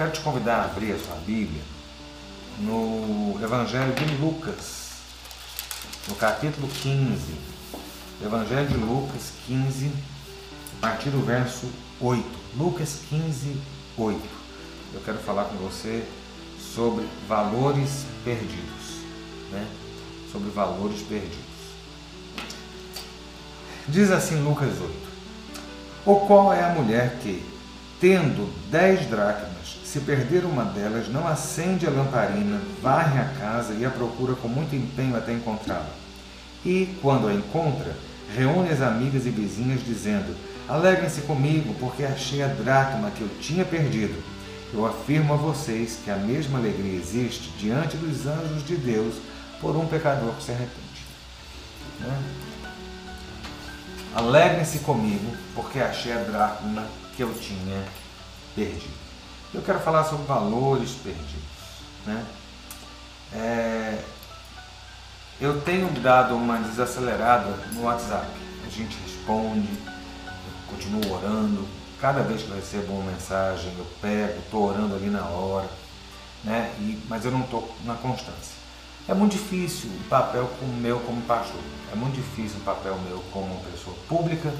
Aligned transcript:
quero 0.00 0.12
te 0.12 0.20
convidar 0.20 0.60
a 0.60 0.64
abrir 0.64 0.92
a 0.92 0.98
sua 0.98 1.16
Bíblia 1.26 1.60
no 2.60 3.38
Evangelho 3.44 3.92
de 3.92 4.06
Lucas, 4.16 4.92
no 6.08 6.14
capítulo 6.14 6.66
15. 6.68 7.34
Evangelho 8.24 8.66
de 8.66 8.78
Lucas 8.78 9.32
15, 9.46 9.92
a 10.78 10.80
partir 10.80 11.10
do 11.10 11.22
verso 11.22 11.68
8. 12.00 12.24
Lucas 12.56 13.00
15, 13.10 13.60
8. 13.98 14.20
Eu 14.94 15.02
quero 15.02 15.18
falar 15.18 15.44
com 15.44 15.56
você 15.56 16.02
sobre 16.58 17.06
valores 17.28 18.06
perdidos. 18.24 19.02
Né? 19.52 19.68
Sobre 20.32 20.48
valores 20.48 21.02
perdidos. 21.02 21.36
Diz 23.86 24.10
assim 24.10 24.42
Lucas 24.42 24.80
8: 24.80 24.94
Ou 26.06 26.26
qual 26.26 26.54
é 26.54 26.64
a 26.64 26.70
mulher 26.70 27.18
que, 27.22 27.44
tendo 28.00 28.50
dez 28.70 29.06
dracmas, 29.06 29.79
se 29.90 29.98
perder 29.98 30.44
uma 30.44 30.64
delas, 30.64 31.08
não 31.08 31.26
acende 31.26 31.84
a 31.84 31.90
lamparina, 31.90 32.60
varre 32.80 33.18
a 33.18 33.24
casa 33.24 33.74
e 33.74 33.84
a 33.84 33.90
procura 33.90 34.34
com 34.34 34.46
muito 34.46 34.76
empenho 34.76 35.16
até 35.16 35.32
encontrá-la? 35.32 35.90
E, 36.64 36.94
quando 37.02 37.26
a 37.26 37.34
encontra, 37.34 37.96
reúne 38.36 38.70
as 38.70 38.80
amigas 38.80 39.26
e 39.26 39.30
vizinhas, 39.30 39.84
dizendo: 39.84 40.36
Alegrem-se 40.68 41.22
comigo, 41.22 41.74
porque 41.80 42.04
achei 42.04 42.40
a 42.40 42.46
dracma 42.46 43.10
que 43.10 43.22
eu 43.22 43.28
tinha 43.40 43.64
perdido. 43.64 44.14
Eu 44.72 44.86
afirmo 44.86 45.34
a 45.34 45.36
vocês 45.36 45.98
que 46.04 46.10
a 46.12 46.16
mesma 46.16 46.60
alegria 46.60 46.96
existe 46.96 47.50
diante 47.58 47.96
dos 47.96 48.28
anjos 48.28 48.64
de 48.64 48.76
Deus 48.76 49.16
por 49.60 49.76
um 49.76 49.88
pecador 49.88 50.32
que 50.34 50.44
se 50.44 50.52
arrepende. 50.52 51.04
Né? 51.98 52.22
Alegrem-se 54.14 54.78
comigo, 54.80 55.36
porque 55.52 55.80
achei 55.80 56.12
a 56.12 56.18
dracma 56.18 56.86
que 57.16 57.24
eu 57.24 57.34
tinha 57.34 57.82
perdido. 58.54 59.09
Eu 59.52 59.62
quero 59.62 59.80
falar 59.80 60.04
sobre 60.04 60.26
valores 60.26 60.92
perdidos. 60.92 61.26
Né? 62.06 62.24
É, 63.32 64.02
eu 65.40 65.60
tenho 65.62 65.90
dado 66.00 66.36
uma 66.36 66.58
desacelerada 66.58 67.50
no 67.72 67.82
WhatsApp. 67.82 68.28
A 68.64 68.68
gente 68.70 68.96
responde, 69.04 69.68
eu 69.68 70.74
continuo 70.76 71.12
orando. 71.12 71.66
Cada 72.00 72.22
vez 72.22 72.42
que 72.42 72.48
eu 72.48 72.56
recebo 72.56 72.92
uma 72.92 73.10
mensagem, 73.10 73.72
eu 73.76 73.86
pego, 74.00 74.38
estou 74.38 74.68
orando 74.68 74.94
ali 74.94 75.10
na 75.10 75.24
hora, 75.24 75.68
né? 76.42 76.72
E, 76.78 76.98
mas 77.08 77.24
eu 77.24 77.30
não 77.30 77.40
estou 77.40 77.74
na 77.84 77.94
constância. 77.94 78.60
É 79.06 79.12
muito 79.12 79.32
difícil 79.32 79.90
o 79.90 80.08
papel 80.08 80.48
meu 80.80 81.00
como 81.00 81.20
pastor. 81.22 81.60
É 81.92 81.96
muito 81.96 82.14
difícil 82.14 82.58
o 82.58 82.62
papel 82.62 82.96
meu 83.06 83.22
como 83.32 83.60
pessoa 83.64 83.96
pública, 84.08 84.50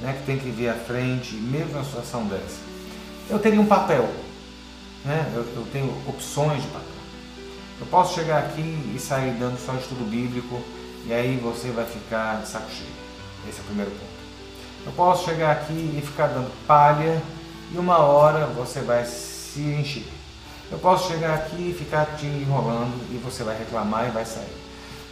né, 0.00 0.16
que 0.18 0.26
tem 0.26 0.38
que 0.38 0.50
vir 0.50 0.68
à 0.68 0.74
frente, 0.74 1.34
mesmo 1.34 1.74
na 1.74 1.84
situação 1.84 2.26
dessa. 2.26 2.60
Eu 3.30 3.38
teria 3.38 3.60
um 3.60 3.66
papel, 3.66 4.08
né? 5.04 5.32
eu, 5.34 5.42
eu 5.56 5.66
tenho 5.72 5.90
opções 6.06 6.62
de 6.62 6.68
papel. 6.68 6.88
Eu 7.80 7.86
posso 7.86 8.14
chegar 8.14 8.38
aqui 8.38 8.92
e 8.94 8.98
sair 8.98 9.32
dando 9.32 9.58
só 9.58 9.74
estudo 9.74 10.08
bíblico 10.08 10.60
e 11.06 11.12
aí 11.12 11.36
você 11.36 11.70
vai 11.70 11.86
ficar 11.86 12.42
de 12.42 12.48
saco 12.48 12.70
cheio. 12.70 12.90
Esse 13.48 13.58
é 13.58 13.62
o 13.62 13.64
primeiro 13.64 13.90
ponto. 13.90 14.14
Eu 14.86 14.92
posso 14.92 15.24
chegar 15.24 15.52
aqui 15.52 15.72
e 15.72 16.02
ficar 16.04 16.28
dando 16.28 16.52
palha 16.66 17.22
e 17.72 17.78
uma 17.78 17.98
hora 17.98 18.46
você 18.46 18.80
vai 18.80 19.04
se 19.06 19.60
encher. 19.60 20.06
Eu 20.70 20.78
posso 20.78 21.10
chegar 21.10 21.34
aqui 21.34 21.70
e 21.70 21.74
ficar 21.74 22.16
te 22.16 22.26
enrolando 22.26 22.94
e 23.10 23.16
você 23.18 23.42
vai 23.42 23.56
reclamar 23.56 24.08
e 24.08 24.10
vai 24.10 24.24
sair. 24.24 24.56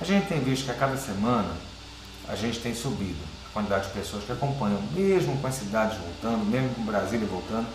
A 0.00 0.04
gente 0.04 0.26
tem 0.26 0.40
visto 0.40 0.64
que 0.64 0.70
a 0.70 0.74
cada 0.74 0.96
semana 0.96 1.50
a 2.28 2.34
gente 2.34 2.60
tem 2.60 2.74
subido 2.74 3.20
a 3.48 3.52
quantidade 3.52 3.86
de 3.86 3.92
pessoas 3.92 4.24
que 4.24 4.32
acompanham, 4.32 4.80
mesmo 4.92 5.36
com 5.38 5.46
as 5.46 5.54
cidades 5.54 5.98
voltando, 5.98 6.44
mesmo 6.44 6.74
com 6.74 6.82
Brasília 6.82 7.26
voltando, 7.26 7.66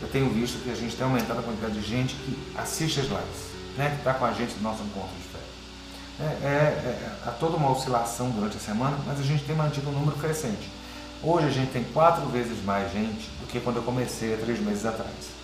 eu 0.00 0.08
tenho 0.08 0.30
visto 0.30 0.62
que 0.62 0.70
a 0.70 0.74
gente 0.74 0.96
tem 0.96 1.04
aumentado 1.04 1.40
a 1.40 1.42
quantidade 1.42 1.74
de 1.74 1.86
gente 1.86 2.14
que 2.14 2.38
assiste 2.56 3.00
as 3.00 3.06
lives, 3.06 3.50
né, 3.76 3.90
que 3.90 3.96
está 3.96 4.14
com 4.14 4.24
a 4.24 4.32
gente 4.32 4.54
no 4.56 4.62
nosso 4.62 4.82
encontro 4.82 5.10
de 5.16 5.28
fé. 5.28 5.38
É, 6.20 6.24
é, 6.24 6.48
é, 6.48 7.12
há 7.26 7.30
toda 7.30 7.56
uma 7.56 7.70
oscilação 7.70 8.30
durante 8.30 8.56
a 8.56 8.60
semana, 8.60 8.98
mas 9.06 9.18
a 9.18 9.22
gente 9.22 9.44
tem 9.44 9.56
mantido 9.56 9.88
um 9.88 9.92
número 9.92 10.16
crescente. 10.18 10.70
Hoje 11.22 11.46
a 11.46 11.50
gente 11.50 11.70
tem 11.72 11.84
quatro 11.84 12.26
vezes 12.28 12.64
mais 12.64 12.90
gente 12.92 13.28
do 13.40 13.46
que 13.46 13.60
quando 13.60 13.76
eu 13.76 13.82
comecei 13.82 14.34
há 14.34 14.36
três 14.38 14.58
meses 14.60 14.86
atrás. 14.86 15.40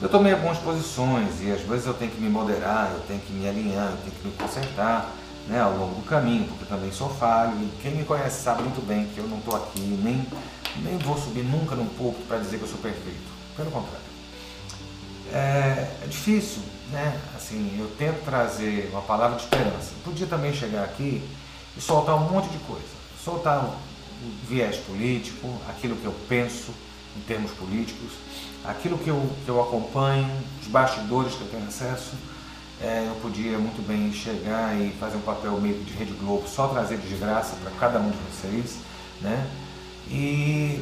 Eu 0.00 0.08
tomei 0.08 0.32
algumas 0.32 0.58
posições 0.58 1.40
e 1.42 1.50
às 1.50 1.62
vezes 1.62 1.86
eu 1.86 1.94
tenho 1.94 2.10
que 2.10 2.20
me 2.20 2.28
moderar, 2.28 2.92
eu 2.92 3.00
tenho 3.08 3.20
que 3.20 3.32
me 3.32 3.48
alinhar, 3.48 3.90
eu 3.90 3.96
tenho 3.98 4.12
que 4.12 4.28
me 4.28 4.34
consertar 4.34 5.10
né, 5.48 5.60
ao 5.60 5.76
longo 5.76 5.94
do 5.94 6.06
caminho, 6.06 6.46
porque 6.48 6.64
também 6.64 6.92
sou 6.92 7.08
falho 7.08 7.52
e 7.60 7.70
quem 7.80 7.94
me 7.94 8.04
conhece 8.04 8.42
sabe 8.42 8.62
muito 8.62 8.84
bem 8.86 9.06
que 9.06 9.18
eu 9.18 9.26
não 9.26 9.38
estou 9.38 9.56
aqui, 9.56 9.80
nem, 9.80 10.26
nem 10.82 10.98
vou 10.98 11.16
subir 11.16 11.42
nunca 11.42 11.74
num 11.74 11.86
púlpito 11.86 12.26
para 12.26 12.38
dizer 12.38 12.58
que 12.58 12.64
eu 12.64 12.68
sou 12.68 12.78
perfeito. 12.78 13.36
Pelo 13.56 13.70
contrário. 13.70 14.06
É, 15.32 15.88
é, 16.02 16.06
difícil, 16.08 16.62
né? 16.92 17.20
Assim, 17.34 17.76
eu 17.78 17.88
tento 17.96 18.24
trazer 18.24 18.88
uma 18.92 19.02
palavra 19.02 19.36
de 19.36 19.44
esperança. 19.44 19.92
Eu 19.96 20.02
podia 20.04 20.26
também 20.26 20.52
chegar 20.52 20.84
aqui 20.84 21.22
e 21.76 21.80
soltar 21.80 22.14
um 22.16 22.30
monte 22.30 22.48
de 22.48 22.58
coisa 22.58 22.96
soltar 23.26 23.64
o 23.64 23.74
viés 24.48 24.76
político, 24.76 25.52
aquilo 25.68 25.96
que 25.96 26.04
eu 26.04 26.14
penso 26.28 26.70
em 27.16 27.20
termos 27.22 27.50
políticos, 27.50 28.12
aquilo 28.64 28.96
que 28.96 29.08
eu, 29.08 29.20
que 29.44 29.48
eu 29.48 29.60
acompanho, 29.60 30.30
os 30.62 30.68
bastidores 30.68 31.34
que 31.34 31.40
eu 31.40 31.48
tenho 31.48 31.66
acesso. 31.66 32.12
É, 32.80 33.04
eu 33.08 33.16
podia 33.16 33.58
muito 33.58 33.84
bem 33.84 34.12
chegar 34.12 34.78
e 34.78 34.92
fazer 35.00 35.16
um 35.16 35.22
papel 35.22 35.58
meio 35.60 35.82
de 35.82 35.92
Rede 35.94 36.12
Globo, 36.12 36.46
só 36.46 36.68
trazer 36.68 36.98
desgraça 36.98 37.56
para 37.56 37.70
cada 37.72 37.98
um 37.98 38.10
de 38.10 38.18
vocês. 38.30 38.76
Né? 39.20 39.46
E, 40.08 40.80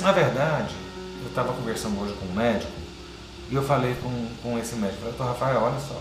na 0.00 0.12
verdade, 0.12 0.74
eu 1.22 1.28
estava 1.28 1.52
conversando 1.52 2.00
hoje 2.00 2.14
com 2.14 2.26
um 2.26 2.34
médico 2.34 2.72
e 3.50 3.54
eu 3.54 3.62
falei 3.62 3.94
com, 4.02 4.28
com 4.42 4.58
esse 4.58 4.74
médico, 4.74 5.02
falei, 5.16 5.32
Rafael, 5.32 5.62
olha 5.62 5.80
só, 5.80 6.00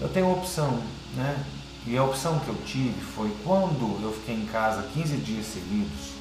eu 0.00 0.08
tenho 0.08 0.26
uma 0.26 0.36
opção, 0.36 0.80
né? 1.14 1.44
E 1.86 1.96
a 1.96 2.02
opção 2.02 2.38
que 2.40 2.48
eu 2.48 2.56
tive 2.66 3.00
foi 3.00 3.30
quando 3.44 4.02
eu 4.02 4.12
fiquei 4.12 4.34
em 4.34 4.46
casa 4.46 4.82
15 4.92 5.16
dias 5.18 5.46
seguidos 5.46 6.16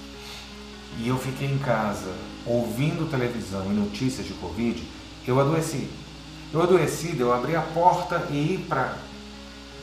e 1.00 1.08
eu 1.08 1.18
fiquei 1.18 1.48
em 1.48 1.58
casa 1.58 2.14
ouvindo 2.46 3.10
televisão 3.10 3.66
e 3.66 3.74
notícias 3.74 4.28
de 4.28 4.34
Covid, 4.34 4.82
eu 5.28 5.40
adoeci. 5.40 5.90
Eu 6.54 6.62
adoeci, 6.62 7.18
eu 7.20 7.34
abri 7.34 7.56
a 7.56 7.62
porta 7.62 8.28
e 8.30 8.54
ir 8.54 8.66
para 8.70 8.94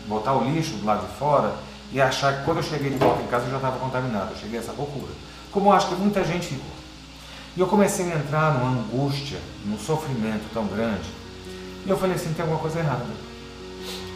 botar 0.07 0.35
o 0.35 0.45
lixo 0.45 0.75
do 0.77 0.87
lado 0.87 1.07
de 1.07 1.15
fora 1.19 1.55
e 1.93 2.01
achar 2.01 2.39
que 2.39 2.45
quando 2.45 2.59
eu 2.59 2.63
cheguei 2.63 2.91
de 2.91 2.97
volta 2.97 3.23
em 3.23 3.27
casa 3.27 3.45
eu 3.47 3.51
já 3.51 3.57
estava 3.57 3.79
contaminado. 3.79 4.31
Eu 4.31 4.37
cheguei 4.37 4.59
a 4.59 4.63
essa 4.63 4.73
loucura. 4.73 5.13
Como 5.53 5.73
acho 5.73 5.89
que 5.89 5.95
muita 5.95 6.25
gente 6.25 6.47
ficou. 6.47 6.73
E 7.55 7.61
eu 7.61 7.67
comecei 7.67 8.11
a 8.11 8.17
entrar 8.17 8.55
numa 8.55 8.71
angústia, 8.71 9.39
num 9.67 9.79
sofrimento 9.79 10.45
tão 10.55 10.67
grande. 10.67 11.09
E 11.85 11.91
eu 11.91 11.99
falei 11.99 12.17
assim, 12.17 12.33
tem 12.33 12.43
alguma 12.43 12.59
coisa 12.59 12.79
errada. 12.79 13.05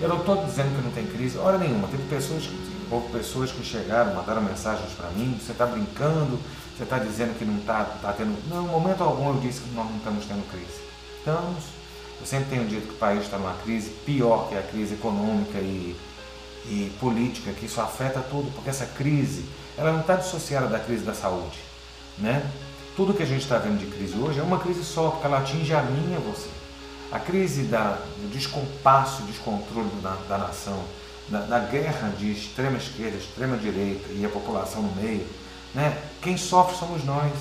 Eu 0.01 0.09
não 0.09 0.19
estou 0.19 0.43
dizendo 0.45 0.75
que 0.75 0.83
não 0.83 0.91
tem 0.91 1.07
crise, 1.07 1.37
hora 1.37 1.59
nenhuma. 1.59 1.89
Teve 1.89 2.03
pessoas, 2.05 2.49
houve 2.91 3.09
pessoas 3.09 3.53
que 3.53 3.63
chegaram, 3.63 4.15
mandaram 4.15 4.43
mensagens 4.43 4.91
para 4.93 5.11
mim, 5.11 5.39
você 5.39 5.53
está 5.53 5.67
brincando, 5.67 6.39
você 6.77 6.85
está 6.85 6.99
dizendo 6.99 7.39
que 7.39 7.45
não 7.45 7.59
está 7.59 7.85
tá 7.85 8.13
tendo. 8.13 8.35
Não, 8.49 8.65
em 8.65 8.69
momento 8.69 9.03
algum 9.03 9.29
eu 9.29 9.41
disse 9.41 9.61
que 9.61 9.75
nós 9.75 9.87
não 9.89 9.97
estamos 9.97 10.25
tendo 10.25 10.49
crise. 10.51 10.81
Estamos. 11.19 11.65
Eu 12.19 12.27
sempre 12.27 12.49
tenho 12.49 12.67
dito 12.67 12.89
que 12.89 12.95
o 12.95 12.99
país 12.99 13.23
está 13.23 13.37
numa 13.37 13.55
crise 13.55 13.91
pior 14.07 14.49
que 14.49 14.57
a 14.57 14.63
crise 14.63 14.95
econômica 14.95 15.59
e, 15.59 15.95
e 16.67 16.93
política, 16.99 17.53
que 17.53 17.67
isso 17.67 17.81
afeta 17.81 18.21
tudo, 18.21 18.51
porque 18.55 18.71
essa 18.71 18.87
crise 18.87 19.45
ela 19.77 19.93
não 19.93 20.01
está 20.01 20.17
dissociada 20.17 20.67
da 20.67 20.79
crise 20.79 21.05
da 21.05 21.15
saúde. 21.15 21.59
Né? 22.19 22.49
Tudo 22.97 23.13
que 23.13 23.23
a 23.23 23.27
gente 23.27 23.43
está 23.43 23.59
vendo 23.59 23.79
de 23.79 23.87
crise 23.87 24.17
hoje 24.17 24.41
é 24.41 24.43
uma 24.43 24.59
crise 24.59 24.83
só, 24.83 25.11
porque 25.11 25.27
ela 25.27 25.39
atinge 25.39 25.75
a 25.75 25.83
mim 25.83 26.13
e 26.13 26.17
a 26.17 26.19
você. 26.19 26.49
A 27.13 27.21
crise 27.21 27.65
da, 27.65 27.99
do 28.17 28.31
descompasso, 28.31 29.23
descontrole 29.25 29.91
da, 30.03 30.17
da 30.29 30.39
nação, 30.39 30.83
da, 31.29 31.41
da, 31.41 31.59
guerra 31.59 32.09
de 32.17 32.33
extrema 32.33 32.79
esquerda, 32.79 33.17
extrema 33.17 33.57
direita 33.57 34.11
e 34.13 34.25
a 34.25 34.29
população 34.29 34.83
no 34.83 34.95
meio, 34.95 35.27
né? 35.75 35.97
quem 36.23 36.37
sofre 36.37 36.77
somos 36.77 37.05
nós. 37.05 37.33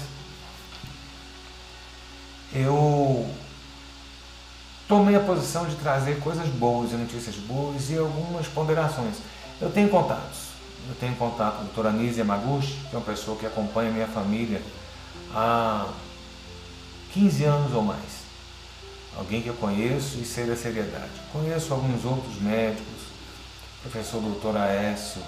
Eu 2.53 3.27
tomei 4.88 5.15
a 5.15 5.19
posição 5.19 5.65
de 5.65 5.75
trazer 5.75 6.19
coisas 6.19 6.48
boas 6.48 6.92
e 6.92 6.95
notícias 6.95 7.36
boas 7.36 7.89
e 7.89 7.98
algumas 7.98 8.48
ponderações. 8.48 9.15
Eu 9.60 9.71
tenho 9.71 9.89
contatos. 9.89 10.55
Eu 10.88 10.96
tenho 11.00 11.16
contato 11.16 11.56
com 11.56 11.62
a 11.62 11.64
doutora 11.64 11.90
Anísia 11.90 12.24
Maguchi, 12.24 12.74
que 12.90 12.96
é 12.96 12.98
uma 12.98 13.06
pessoa 13.06 13.38
que 13.38 13.46
acompanha 13.46 13.92
minha 13.92 14.08
família 14.08 14.62
há 15.34 15.88
15 17.12 17.44
anos 17.44 17.74
ou 17.74 17.82
mais 17.82 18.26
alguém 19.18 19.42
que 19.42 19.48
eu 19.48 19.54
conheço 19.56 20.18
e 20.18 20.26
sei 20.26 20.46
da 20.46 20.56
seriedade. 20.56 21.12
Conheço 21.32 21.74
alguns 21.74 22.04
outros 22.04 22.40
médicos, 22.42 22.86
professor 23.82 24.22
doutor 24.22 24.58
Aécio, 24.58 25.22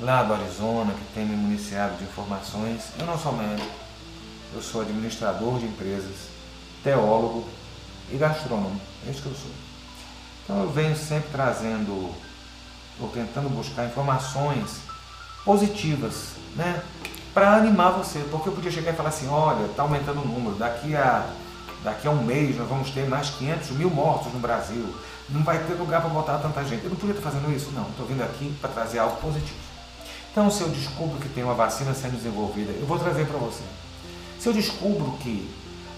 lá 0.00 0.22
do 0.22 0.34
Arizona, 0.34 0.92
que 0.92 1.14
tem 1.14 1.26
me 1.26 1.36
municiado 1.36 1.96
de 1.96 2.04
informações. 2.04 2.82
Eu 2.98 3.06
não 3.06 3.18
sou 3.18 3.32
médico, 3.32 3.68
eu 4.54 4.62
sou 4.62 4.82
administrador 4.82 5.58
de 5.58 5.66
empresas, 5.66 6.28
teólogo 6.82 7.46
e 8.10 8.16
gastrônomo. 8.16 8.80
É 9.06 9.10
isso 9.10 9.22
que 9.22 9.28
eu 9.28 9.34
sou. 9.34 9.50
Então 10.44 10.62
eu 10.62 10.70
venho 10.70 10.96
sempre 10.96 11.30
trazendo, 11.30 12.14
ou 13.00 13.08
tentando 13.08 13.48
buscar 13.48 13.86
informações 13.86 14.80
positivas, 15.44 16.32
né? 16.56 16.82
Para 17.32 17.54
animar 17.56 17.92
você, 17.92 18.20
porque 18.30 18.48
eu 18.48 18.52
podia 18.52 18.70
chegar 18.70 18.92
e 18.92 18.96
falar 18.96 19.10
assim, 19.10 19.28
olha, 19.28 19.66
está 19.66 19.82
aumentando 19.82 20.20
o 20.20 20.26
número, 20.26 20.56
daqui 20.56 20.96
a 20.96 21.26
daqui 21.82 22.08
a 22.08 22.10
um 22.10 22.24
mês 22.24 22.56
nós 22.56 22.68
vamos 22.68 22.90
ter 22.90 23.08
mais 23.08 23.30
500 23.30 23.70
mil 23.70 23.90
mortos 23.90 24.32
no 24.32 24.40
Brasil, 24.40 24.94
não 25.28 25.42
vai 25.42 25.58
ter 25.58 25.74
lugar 25.74 26.00
para 26.00 26.10
botar 26.10 26.38
tanta 26.38 26.64
gente. 26.64 26.84
Eu 26.84 26.90
não 26.90 26.96
podia 26.96 27.14
estar 27.14 27.30
fazendo 27.30 27.54
isso? 27.54 27.70
Não, 27.72 27.88
estou 27.88 28.06
vindo 28.06 28.22
aqui 28.22 28.54
para 28.60 28.70
trazer 28.70 28.98
algo 28.98 29.16
positivo. 29.20 29.58
Então, 30.30 30.50
se 30.50 30.62
eu 30.62 30.68
descubro 30.68 31.18
que 31.18 31.28
tem 31.28 31.44
uma 31.44 31.54
vacina 31.54 31.94
sendo 31.94 32.16
desenvolvida, 32.16 32.72
eu 32.72 32.86
vou 32.86 32.98
trazer 32.98 33.26
para 33.26 33.38
você. 33.38 33.62
Se 34.38 34.48
eu 34.48 34.52
descubro 34.52 35.12
que 35.20 35.48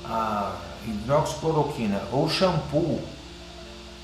a 0.04 0.52
hidroxicloroquina 0.86 2.02
ou 2.10 2.28
shampoo 2.28 3.00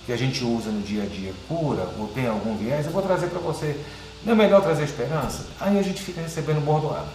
que 0.07 0.13
a 0.13 0.17
gente 0.17 0.45
usa 0.45 0.71
no 0.71 0.81
dia 0.83 1.03
a 1.03 1.07
dia 1.07 1.35
cura 1.49 1.89
ou 1.99 2.07
tem 2.07 2.29
algum 2.29 2.57
viés, 2.57 2.87
eu 2.87 2.93
vou 2.93 3.03
trazer 3.03 3.27
para 3.27 3.41
você. 3.41 3.79
Não 4.25 4.33
é 4.33 4.37
melhor 4.37 4.63
trazer 4.63 4.85
esperança? 4.85 5.45
Aí 5.61 5.77
a 5.79 5.83
gente 5.83 6.01
fica 6.01 6.21
recebendo 6.21 6.65
bordoada. 6.65 7.09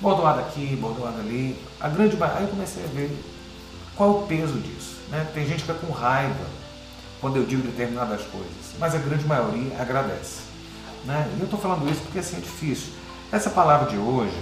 Bordoada 0.00 0.40
aqui, 0.40 0.74
bordoada 0.76 1.20
ali. 1.20 1.56
A 1.78 1.88
grande 1.88 2.16
Aí 2.22 2.42
eu 2.42 2.48
comecei 2.48 2.82
a 2.84 2.86
ver 2.86 3.14
qual 3.94 4.08
é 4.08 4.12
o 4.12 4.26
peso 4.26 4.54
disso. 4.54 4.96
Né? 5.10 5.26
Tem 5.34 5.46
gente 5.46 5.62
que 5.62 5.72
fica 5.72 5.74
com 5.74 5.92
raiva 5.92 6.46
quando 7.20 7.36
eu 7.36 7.44
digo 7.44 7.62
determinadas 7.62 8.22
coisas, 8.22 8.74
mas 8.78 8.94
a 8.94 8.98
grande 8.98 9.26
maioria 9.26 9.78
agradece. 9.78 10.40
Né? 11.04 11.30
E 11.36 11.40
eu 11.40 11.44
estou 11.44 11.60
falando 11.60 11.90
isso 11.90 12.00
porque 12.00 12.18
assim 12.18 12.38
é 12.38 12.40
difícil. 12.40 12.94
Essa 13.30 13.50
palavra 13.50 13.90
de 13.90 13.98
hoje, 13.98 14.36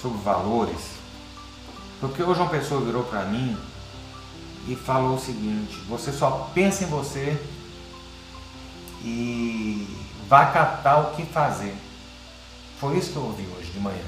sobre 0.00 0.18
valores, 0.18 0.98
porque 2.00 2.22
hoje 2.22 2.38
uma 2.38 2.50
pessoa 2.50 2.82
virou 2.82 3.02
para 3.04 3.24
mim 3.24 3.56
e 4.68 4.76
falou 4.76 5.16
o 5.16 5.20
seguinte: 5.20 5.80
você 5.88 6.12
só 6.12 6.50
pensa 6.54 6.84
em 6.84 6.88
você 6.88 7.40
e 9.02 9.88
vai 10.28 10.52
catar 10.52 10.98
o 10.98 11.16
que 11.16 11.24
fazer. 11.24 11.74
Foi 12.78 12.96
isso 12.98 13.12
que 13.12 13.16
eu 13.16 13.24
ouvi 13.24 13.48
hoje 13.56 13.72
de 13.72 13.80
manhã. 13.80 14.04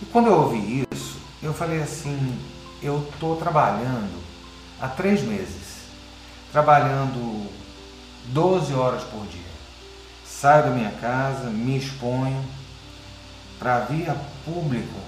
E 0.00 0.06
quando 0.06 0.28
eu 0.28 0.34
ouvi 0.34 0.86
isso, 0.92 1.18
eu 1.42 1.52
falei 1.52 1.82
assim: 1.82 2.38
eu 2.80 3.06
estou 3.12 3.36
trabalhando 3.36 4.22
há 4.80 4.88
três 4.88 5.22
meses, 5.22 5.88
trabalhando 6.52 7.50
12 8.26 8.72
horas 8.72 9.02
por 9.02 9.26
dia. 9.26 9.42
Saio 10.24 10.64
da 10.64 10.70
minha 10.70 10.92
casa, 10.92 11.50
me 11.50 11.76
exponho 11.76 12.44
para 13.58 13.80
vir 13.80 14.08
a 14.08 14.16
público 14.44 15.00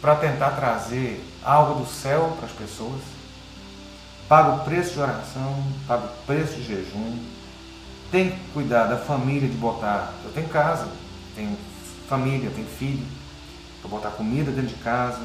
para 0.00 0.16
tentar 0.16 0.50
trazer 0.50 1.24
algo 1.44 1.80
do 1.80 1.86
céu 1.86 2.34
para 2.36 2.46
as 2.46 2.52
pessoas, 2.52 3.00
pago 4.28 4.56
o 4.56 4.64
preço 4.64 4.94
de 4.94 5.00
oração, 5.00 5.62
pago 5.86 6.06
o 6.06 6.26
preço 6.26 6.54
de 6.54 6.64
jejum, 6.64 7.18
tem 8.10 8.30
que 8.30 8.38
cuidar 8.52 8.84
da 8.86 8.96
família, 8.96 9.48
de 9.48 9.56
botar. 9.56 10.12
Eu 10.24 10.32
tenho 10.32 10.48
casa, 10.48 10.88
tenho 11.34 11.56
família, 12.08 12.50
tenho 12.50 12.66
filho, 12.66 13.06
para 13.80 13.90
botar 13.90 14.10
comida 14.10 14.50
dentro 14.50 14.74
de 14.74 14.82
casa, 14.82 15.20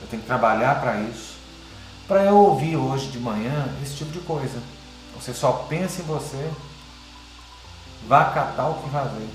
eu 0.00 0.06
tenho 0.08 0.22
que 0.22 0.28
trabalhar 0.28 0.80
para 0.80 1.00
isso. 1.00 1.34
Para 2.08 2.24
eu 2.24 2.36
ouvir 2.36 2.76
hoje 2.76 3.08
de 3.08 3.18
manhã 3.18 3.68
esse 3.82 3.96
tipo 3.96 4.12
de 4.12 4.20
coisa. 4.20 4.58
Você 5.14 5.32
só 5.32 5.52
pensa 5.68 6.00
em 6.00 6.04
você, 6.04 6.50
vá 8.08 8.24
catar 8.26 8.68
o 8.68 8.82
que 8.82 8.90
fazer. 8.90 9.28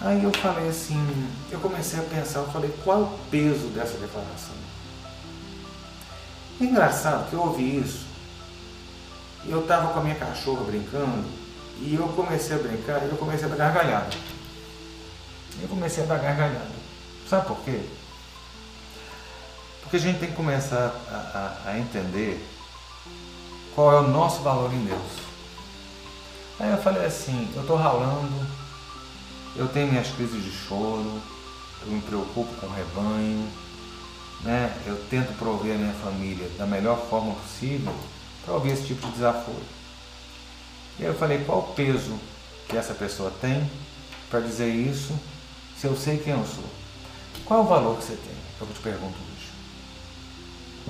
Aí 0.00 0.22
eu 0.22 0.32
falei 0.32 0.68
assim, 0.68 1.28
eu 1.50 1.58
comecei 1.58 1.98
a 1.98 2.02
pensar, 2.02 2.40
eu 2.40 2.48
falei, 2.48 2.72
qual 2.84 2.98
é 2.98 3.02
o 3.02 3.18
peso 3.30 3.66
dessa 3.68 3.98
declaração? 3.98 4.54
engraçado 6.60 7.30
que 7.30 7.34
eu 7.34 7.40
ouvi 7.40 7.78
isso, 7.78 8.04
eu 9.46 9.60
estava 9.60 9.92
com 9.92 10.00
a 10.00 10.02
minha 10.02 10.16
cachorra 10.16 10.64
brincando, 10.64 11.24
e 11.80 11.94
eu 11.94 12.08
comecei 12.08 12.56
a 12.56 12.58
brincar, 12.58 13.02
e 13.04 13.08
eu 13.08 13.16
comecei 13.16 13.46
a 13.46 13.48
dar 13.48 13.56
gargalhada. 13.56 14.16
Eu 15.60 15.68
comecei 15.68 16.02
a 16.02 16.06
dar 16.06 16.18
gargalhada. 16.18 16.70
Sabe 17.28 17.46
por 17.46 17.58
quê? 17.60 17.80
Porque 19.82 19.96
a 19.96 20.00
gente 20.00 20.18
tem 20.18 20.30
que 20.30 20.36
começar 20.36 20.92
a, 21.10 21.60
a, 21.66 21.70
a 21.70 21.78
entender 21.78 22.44
qual 23.74 23.92
é 23.92 24.00
o 24.00 24.08
nosso 24.08 24.42
valor 24.42 24.72
em 24.72 24.84
Deus. 24.84 25.28
Aí 26.58 26.70
eu 26.70 26.78
falei 26.78 27.06
assim, 27.06 27.48
eu 27.54 27.62
estou 27.62 27.76
ralando, 27.76 28.46
eu 29.56 29.68
tenho 29.68 29.88
minhas 29.88 30.08
crises 30.08 30.42
de 30.42 30.50
choro, 30.50 31.20
eu 31.84 31.92
me 31.92 32.00
preocupo 32.00 32.52
com 32.60 32.66
o 32.66 32.72
rebanho, 32.72 33.48
né? 34.42 34.76
eu 34.86 34.96
tento 35.08 35.36
prover 35.38 35.74
a 35.74 35.78
minha 35.78 35.94
família 35.94 36.48
da 36.56 36.66
melhor 36.66 36.98
forma 37.08 37.34
possível 37.34 37.94
para 38.44 38.54
ouvir 38.54 38.72
esse 38.72 38.86
tipo 38.86 39.06
de 39.06 39.12
desafio. 39.12 39.54
E 40.98 41.04
aí 41.04 41.08
eu 41.08 41.14
falei, 41.14 41.44
qual 41.44 41.58
o 41.58 41.74
peso 41.74 42.18
que 42.68 42.76
essa 42.76 42.94
pessoa 42.94 43.32
tem 43.40 43.70
para 44.30 44.40
dizer 44.40 44.68
isso 44.68 45.14
se 45.78 45.86
eu 45.86 45.96
sei 45.96 46.18
quem 46.18 46.32
eu 46.32 46.44
sou? 46.44 46.64
Qual 47.44 47.60
o 47.62 47.66
valor 47.66 47.96
que 47.98 48.04
você 48.04 48.16
tem? 48.16 48.34
É 48.60 48.62
eu 48.62 48.66
te 48.66 48.80
pergunto 48.80 49.14
hoje. 49.14 49.48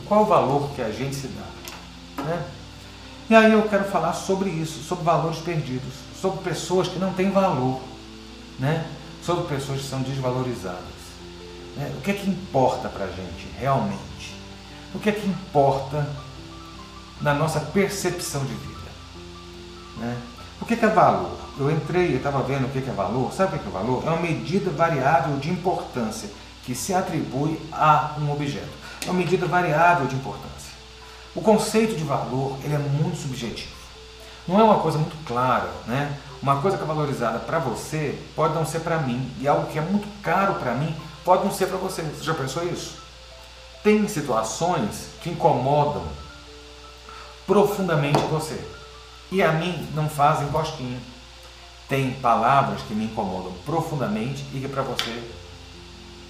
Qual 0.06 0.22
o 0.22 0.26
valor 0.26 0.70
que 0.70 0.82
a 0.82 0.90
gente 0.90 1.14
se 1.14 1.28
dá? 1.28 2.22
Né? 2.22 2.44
E 3.30 3.34
aí 3.34 3.52
eu 3.52 3.68
quero 3.68 3.84
falar 3.84 4.14
sobre 4.14 4.48
isso, 4.48 4.82
sobre 4.82 5.04
valores 5.04 5.38
perdidos, 5.40 5.92
sobre 6.18 6.42
pessoas 6.42 6.88
que 6.88 6.98
não 6.98 7.12
têm 7.12 7.30
valor 7.30 7.80
né? 8.58 8.84
sobre 9.22 9.44
pessoas 9.54 9.80
que 9.80 9.86
são 9.86 10.00
desvalorizadas. 10.02 10.98
Né? 11.76 11.92
O 11.98 12.00
que 12.00 12.10
é 12.10 12.14
que 12.14 12.30
importa 12.30 12.88
para 12.88 13.04
a 13.04 13.08
gente 13.08 13.46
realmente? 13.58 14.34
O 14.94 14.98
que 14.98 15.10
é 15.10 15.12
que 15.12 15.26
importa 15.28 16.08
na 17.20 17.34
nossa 17.34 17.60
percepção 17.60 18.44
de 18.44 18.54
vida? 18.54 18.90
Né? 19.98 20.16
O 20.60 20.64
que 20.64 20.74
é, 20.74 20.76
que 20.76 20.84
é 20.84 20.88
valor? 20.88 21.38
Eu 21.58 21.70
entrei 21.70 22.12
e 22.12 22.16
estava 22.16 22.42
vendo 22.42 22.66
o 22.66 22.68
que 22.70 22.78
é, 22.78 22.82
que 22.82 22.90
é 22.90 22.92
valor. 22.92 23.32
Sabe 23.32 23.52
o 23.52 23.56
é, 23.56 23.58
que 23.58 23.68
é 23.68 23.70
valor? 23.70 24.02
É 24.06 24.10
uma 24.10 24.20
medida 24.20 24.70
variável 24.70 25.36
de 25.36 25.50
importância 25.50 26.28
que 26.64 26.74
se 26.74 26.92
atribui 26.92 27.60
a 27.72 28.14
um 28.18 28.32
objeto. 28.32 28.68
É 29.06 29.10
uma 29.10 29.18
medida 29.18 29.46
variável 29.46 30.06
de 30.06 30.16
importância. 30.16 30.72
O 31.34 31.40
conceito 31.40 31.94
de 31.94 32.04
valor 32.04 32.56
ele 32.64 32.74
é 32.74 32.78
muito 32.78 33.18
subjetivo. 33.18 33.76
Não 34.46 34.58
é 34.58 34.64
uma 34.64 34.78
coisa 34.80 34.98
muito 34.98 35.16
clara, 35.24 35.70
né? 35.86 36.18
Uma 36.40 36.60
coisa 36.60 36.76
que 36.76 36.82
é 36.84 36.86
valorizada 36.86 37.40
para 37.40 37.58
você 37.58 38.18
pode 38.36 38.54
não 38.54 38.64
ser 38.64 38.80
para 38.80 38.98
mim, 38.98 39.30
e 39.40 39.48
algo 39.48 39.70
que 39.70 39.78
é 39.78 39.82
muito 39.82 40.06
caro 40.22 40.54
para 40.54 40.74
mim 40.74 40.94
pode 41.24 41.44
não 41.44 41.52
ser 41.52 41.66
para 41.66 41.78
você. 41.78 42.02
Você 42.02 42.24
já 42.24 42.34
pensou 42.34 42.62
isso? 42.64 42.96
Tem 43.82 44.06
situações 44.06 45.08
que 45.20 45.30
incomodam 45.30 46.06
profundamente 47.46 48.18
você, 48.30 48.60
e 49.32 49.42
a 49.42 49.52
mim 49.52 49.88
não 49.94 50.08
fazem 50.08 50.48
cosquinha. 50.48 51.00
Tem 51.88 52.12
palavras 52.12 52.82
que 52.82 52.94
me 52.94 53.06
incomodam 53.06 53.52
profundamente 53.64 54.44
e 54.52 54.60
que 54.60 54.68
para 54.68 54.82
você 54.82 55.22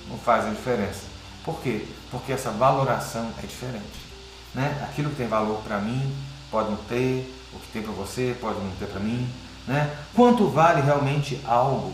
não 0.09 0.17
fazem 0.17 0.53
diferença. 0.53 1.03
Por 1.45 1.61
quê? 1.61 1.85
Porque 2.11 2.33
essa 2.33 2.51
valoração 2.51 3.31
é 3.43 3.47
diferente. 3.47 4.09
Né? 4.55 4.87
Aquilo 4.89 5.11
que 5.11 5.17
tem 5.17 5.29
valor 5.29 5.61
para 5.63 5.79
mim 5.79 6.15
pode 6.51 6.71
não 6.71 6.77
ter, 6.77 7.35
o 7.53 7.59
que 7.59 7.73
tem 7.73 7.83
para 7.83 7.93
você 7.93 8.37
pode 8.41 8.61
não 8.61 8.71
ter 8.73 8.87
para 8.87 9.01
mim. 9.01 9.29
Né? 9.69 9.95
Quanto 10.15 10.49
vale 10.49 10.81
realmente 10.81 11.39
algo? 11.47 11.93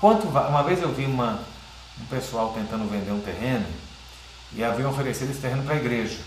Quanto 0.00 0.26
Uma 0.28 0.62
vez 0.62 0.80
eu 0.80 0.90
vi 0.92 1.04
uma, 1.04 1.40
um 2.00 2.06
pessoal 2.06 2.54
tentando 2.54 2.88
vender 2.90 3.12
um 3.12 3.20
terreno 3.20 3.66
e 4.54 4.64
haviam 4.64 4.90
oferecido 4.90 5.30
esse 5.30 5.40
terreno 5.40 5.62
para 5.62 5.74
a 5.74 5.76
igreja. 5.76 6.18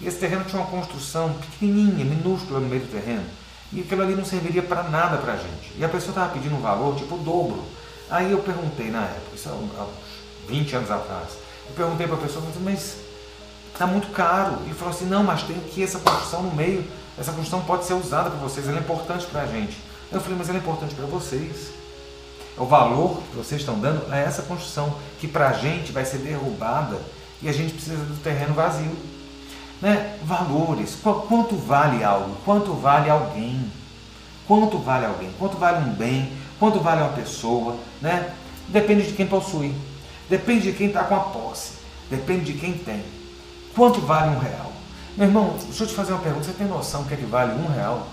E 0.00 0.06
esse 0.06 0.18
terreno 0.18 0.44
tinha 0.44 0.60
uma 0.60 0.70
construção 0.70 1.32
pequenininha, 1.32 2.04
minúscula 2.04 2.60
no 2.60 2.68
meio 2.68 2.82
do 2.82 2.90
terreno. 2.90 3.24
E 3.72 3.80
aquilo 3.80 4.02
ali 4.02 4.14
não 4.14 4.24
serviria 4.24 4.62
para 4.62 4.82
nada 4.82 5.16
para 5.16 5.32
a 5.32 5.36
gente. 5.36 5.72
E 5.78 5.84
a 5.84 5.88
pessoa 5.88 6.10
estava 6.10 6.32
pedindo 6.32 6.54
um 6.56 6.60
valor 6.60 6.94
tipo 6.96 7.14
o 7.14 7.18
dobro. 7.18 7.64
Aí 8.10 8.30
eu 8.30 8.40
perguntei 8.40 8.90
na 8.90 9.04
época, 9.04 9.34
isso 9.34 9.48
há 9.48 9.52
uns 9.52 9.90
20 10.46 10.76
anos 10.76 10.90
atrás, 10.90 11.30
eu 11.68 11.74
perguntei 11.74 12.06
para 12.06 12.16
a 12.16 12.20
pessoa, 12.20 12.44
mas 12.60 12.98
está 13.72 13.86
muito 13.86 14.08
caro. 14.08 14.58
Ele 14.64 14.74
falou 14.74 14.92
assim, 14.92 15.06
não, 15.06 15.24
mas 15.24 15.42
tem 15.44 15.56
aqui 15.56 15.82
essa 15.82 15.98
construção 15.98 16.42
no 16.42 16.54
meio 16.54 16.84
essa 17.18 17.32
construção 17.32 17.62
pode 17.62 17.84
ser 17.84 17.94
usada 17.94 18.30
por 18.30 18.40
vocês, 18.40 18.68
ela 18.68 18.78
é 18.78 18.80
importante 18.80 19.26
para 19.26 19.42
a 19.42 19.46
gente. 19.46 19.76
Eu 20.10 20.20
falei, 20.20 20.36
mas 20.36 20.48
ela 20.48 20.58
é 20.58 20.60
importante 20.60 20.94
para 20.94 21.06
vocês. 21.06 21.72
É 22.56 22.60
o 22.60 22.66
valor 22.66 23.20
que 23.30 23.36
vocês 23.36 23.60
estão 23.60 23.78
dando 23.78 24.12
a 24.12 24.16
essa 24.16 24.42
construção, 24.42 24.96
que 25.18 25.26
para 25.26 25.48
a 25.48 25.52
gente 25.52 25.92
vai 25.92 26.04
ser 26.04 26.18
derrubada 26.18 27.00
e 27.42 27.48
a 27.48 27.52
gente 27.52 27.74
precisa 27.74 27.96
do 28.04 28.22
terreno 28.22 28.54
vazio. 28.54 28.96
Né? 29.80 30.18
Valores, 30.24 30.96
quanto 31.02 31.56
vale 31.56 32.02
algo? 32.02 32.36
Quanto 32.44 32.72
vale 32.72 33.10
alguém? 33.10 33.70
Quanto 34.46 34.78
vale 34.78 35.06
alguém? 35.06 35.30
Quanto 35.38 35.56
vale 35.56 35.88
um 35.88 35.92
bem? 35.92 36.32
Quanto 36.58 36.80
vale 36.80 37.02
uma 37.02 37.12
pessoa? 37.12 37.76
Né? 38.00 38.32
Depende 38.68 39.06
de 39.06 39.12
quem 39.12 39.26
possui. 39.26 39.74
Depende 40.28 40.70
de 40.70 40.78
quem 40.78 40.88
está 40.88 41.04
com 41.04 41.14
a 41.14 41.20
posse. 41.20 41.72
Depende 42.08 42.52
de 42.52 42.58
quem 42.58 42.72
tem. 42.72 43.04
Quanto 43.74 44.00
vale 44.00 44.36
um 44.36 44.38
real? 44.38 44.73
Meu 45.16 45.28
irmão, 45.28 45.54
deixa 45.62 45.84
eu 45.84 45.86
te 45.86 45.94
fazer 45.94 46.12
uma 46.12 46.22
pergunta. 46.22 46.44
Você 46.44 46.52
tem 46.52 46.66
noção 46.66 47.04
que, 47.04 47.14
é 47.14 47.16
que 47.16 47.24
vale 47.24 47.52
um 47.52 47.68
real? 47.68 48.08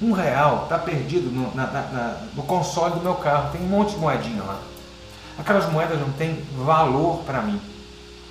Um 0.00 0.12
real 0.12 0.62
está 0.64 0.78
perdido 0.78 1.30
no, 1.30 1.54
na, 1.54 1.66
na, 1.66 2.20
no 2.34 2.42
console 2.44 2.94
do 2.94 3.00
meu 3.00 3.14
carro. 3.16 3.52
Tem 3.52 3.60
um 3.60 3.68
monte 3.68 3.90
de 3.90 3.98
moedinha 3.98 4.42
lá. 4.42 4.58
Aquelas 5.38 5.70
moedas 5.70 6.00
não 6.00 6.10
têm 6.12 6.42
valor 6.56 7.22
para 7.24 7.42
mim. 7.42 7.60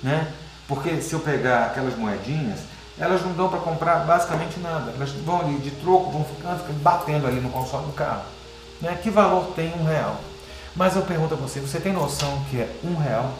Né? 0.02 0.32
Porque 0.66 1.00
se 1.00 1.12
eu 1.12 1.20
pegar 1.20 1.66
aquelas 1.66 1.96
moedinhas, 1.96 2.60
elas 2.98 3.22
não 3.22 3.32
dão 3.32 3.48
para 3.48 3.60
comprar 3.60 4.04
basicamente 4.04 4.58
nada. 4.58 4.92
Elas 4.96 5.12
vão 5.12 5.40
ali 5.40 5.58
de 5.58 5.70
troco, 5.70 6.10
vão 6.10 6.24
ficando, 6.24 6.58
ficando 6.58 6.82
batendo 6.82 7.26
ali 7.28 7.40
no 7.40 7.50
console 7.50 7.86
do 7.86 7.92
carro. 7.92 8.22
Né? 8.80 8.98
Que 9.00 9.08
valor 9.08 9.52
tem 9.54 9.72
um 9.78 9.84
real? 9.84 10.20
Mas 10.74 10.96
eu 10.96 11.02
pergunto 11.02 11.34
a 11.34 11.36
você, 11.36 11.60
você 11.60 11.78
tem 11.78 11.92
noção 11.92 12.44
que 12.50 12.60
é 12.60 12.68
um 12.82 12.96
real? 12.96 13.32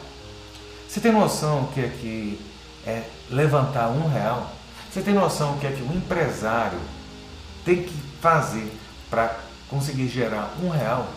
Você 0.89 1.01
tem 1.01 1.11
noção 1.11 1.69
que 1.75 1.81
é 1.81 1.89
que 1.89 2.54
é 2.87 3.05
levantar 3.31 3.89
um 3.89 4.09
real? 4.09 4.51
Você 4.91 5.01
tem 5.01 5.15
noção 5.15 5.55
o 5.55 5.59
que 5.59 5.67
é 5.67 5.73
que 5.73 5.83
um 5.83 5.93
empresário 5.93 6.79
tem 7.65 7.83
que 7.83 7.95
fazer 8.21 8.71
para 9.11 9.37
conseguir 9.69 10.09
gerar 10.09 10.55
um 10.63 10.69
real? 10.69 11.09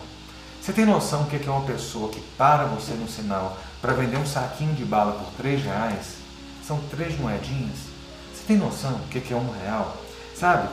Você 0.60 0.72
tem 0.72 0.84
noção 0.84 1.22
o 1.22 1.26
que 1.26 1.36
é 1.36 1.38
que 1.38 1.48
uma 1.48 1.64
pessoa 1.64 2.10
que 2.10 2.20
para 2.36 2.64
você 2.64 2.92
no 2.92 3.08
sinal 3.08 3.56
para 3.80 3.92
vender 3.92 4.16
um 4.16 4.26
saquinho 4.26 4.74
de 4.74 4.84
bala 4.84 5.12
por 5.12 5.32
três 5.36 5.62
reais? 5.62 6.16
São 6.66 6.80
três 6.90 7.18
moedinhas. 7.18 7.78
Você 8.34 8.42
tem 8.46 8.56
noção 8.56 8.92
o 8.92 9.08
que 9.08 9.18
é 9.18 9.20
que 9.20 9.32
é 9.32 9.36
um 9.36 9.50
real? 9.50 9.96
Sabe? 10.34 10.68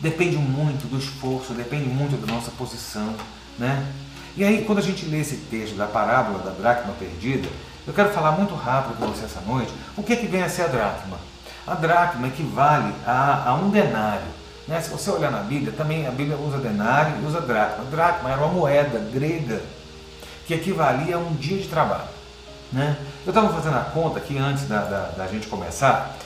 Depende 0.00 0.36
muito 0.36 0.88
do 0.88 0.98
esforço, 0.98 1.52
depende 1.52 1.88
muito 1.88 2.16
da 2.16 2.32
nossa 2.32 2.50
posição, 2.52 3.14
né? 3.58 3.92
E 4.36 4.42
aí, 4.42 4.64
quando 4.64 4.78
a 4.78 4.82
gente 4.82 5.04
lê 5.06 5.20
esse 5.20 5.36
texto 5.36 5.76
da 5.76 5.86
parábola 5.86 6.38
da 6.38 6.50
dracma 6.50 6.94
perdida, 6.94 7.48
eu 7.86 7.92
quero 7.92 8.10
falar 8.10 8.32
muito 8.32 8.54
rápido 8.54 8.98
com 8.98 9.06
você 9.06 9.24
essa 9.24 9.40
noite 9.40 9.72
o 9.96 10.02
que, 10.02 10.12
é 10.12 10.16
que 10.16 10.26
vem 10.26 10.42
a 10.42 10.48
ser 10.48 10.62
a 10.62 10.66
dracma. 10.68 11.18
A 11.66 11.74
dracma 11.74 12.26
equivale 12.28 12.94
a, 13.06 13.50
a 13.50 13.54
um 13.54 13.70
denário. 13.70 14.26
Né? 14.66 14.80
Se 14.80 14.90
você 14.90 15.10
olhar 15.10 15.30
na 15.30 15.40
Bíblia, 15.40 15.72
também 15.72 16.06
a 16.06 16.10
Bíblia 16.10 16.36
usa 16.36 16.58
denário 16.58 17.14
e 17.20 17.26
usa 17.26 17.40
dracma. 17.40 17.84
A 17.84 17.90
dracma 17.90 18.30
era 18.30 18.40
uma 18.40 18.52
moeda 18.52 18.98
grega 19.12 19.62
que 20.46 20.54
equivalia 20.54 21.16
a 21.16 21.18
um 21.18 21.34
dia 21.34 21.58
de 21.58 21.68
trabalho. 21.68 22.08
Né? 22.72 22.96
Eu 23.26 23.30
estava 23.30 23.52
fazendo 23.52 23.76
a 23.76 23.84
conta 23.84 24.18
aqui 24.18 24.38
antes 24.38 24.66
da, 24.66 24.82
da, 24.82 25.02
da 25.16 25.26
gente 25.26 25.46
começar. 25.48 26.16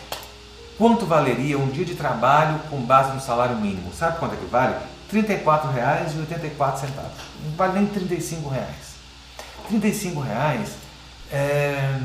Quanto 0.76 1.06
valeria 1.06 1.58
um 1.58 1.68
dia 1.68 1.84
de 1.84 1.94
trabalho 1.94 2.58
com 2.68 2.80
base 2.80 3.12
no 3.12 3.20
salário 3.20 3.56
mínimo? 3.56 3.92
Sabe 3.94 4.18
quanto 4.18 4.34
é 4.34 4.36
que 4.36 4.46
vale? 4.46 4.74
R$ 5.12 5.22
34,84. 5.22 6.88
Não 7.44 7.52
vale 7.56 7.74
nem 7.74 7.86
35 7.86 8.48
reais. 8.48 8.94
35 9.68 10.20
reais 10.20 10.83
é, 11.34 12.00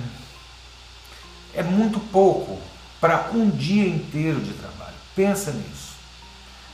é 1.54 1.62
muito 1.62 2.00
pouco 2.00 2.60
para 3.00 3.30
um 3.32 3.48
dia 3.48 3.88
inteiro 3.88 4.42
de 4.42 4.54
trabalho. 4.54 4.96
Pensa 5.16 5.52
nisso. 5.52 5.94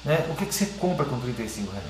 Né? 0.05 0.25
O 0.29 0.35
que, 0.35 0.45
que 0.45 0.55
você 0.55 0.67
compra 0.79 1.05
com 1.05 1.19
35 1.19 1.71
reais? 1.71 1.85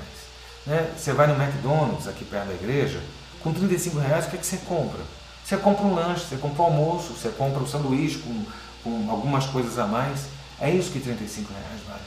Né? 0.66 0.92
Você 0.96 1.12
vai 1.12 1.28
no 1.28 1.40
McDonald's, 1.40 2.08
aqui 2.08 2.24
perto 2.24 2.48
da 2.48 2.54
igreja, 2.54 3.00
com 3.42 3.52
35 3.52 3.98
reais, 3.98 4.26
o 4.26 4.30
que, 4.30 4.38
que 4.38 4.46
você 4.46 4.56
compra? 4.58 5.00
Você 5.44 5.56
compra 5.56 5.86
um 5.86 5.94
lanche, 5.94 6.24
você 6.26 6.36
compra 6.36 6.62
um 6.62 6.66
almoço, 6.66 7.12
você 7.12 7.28
compra 7.28 7.62
um 7.62 7.66
sanduíche 7.66 8.18
com, 8.18 8.44
com 8.82 9.10
algumas 9.10 9.46
coisas 9.46 9.78
a 9.78 9.86
mais. 9.86 10.26
É 10.60 10.68
isso 10.68 10.90
que 10.90 10.98
35 10.98 11.52
reais 11.52 11.80
vale. 11.86 12.00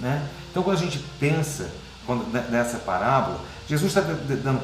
Né? 0.00 0.26
Então, 0.50 0.62
quando 0.62 0.78
a 0.78 0.80
gente 0.80 0.98
pensa 1.20 1.70
quando, 2.06 2.26
nessa 2.50 2.78
parábola, 2.78 3.40
Jesus 3.68 3.94
está 3.94 4.00
dando 4.00 4.62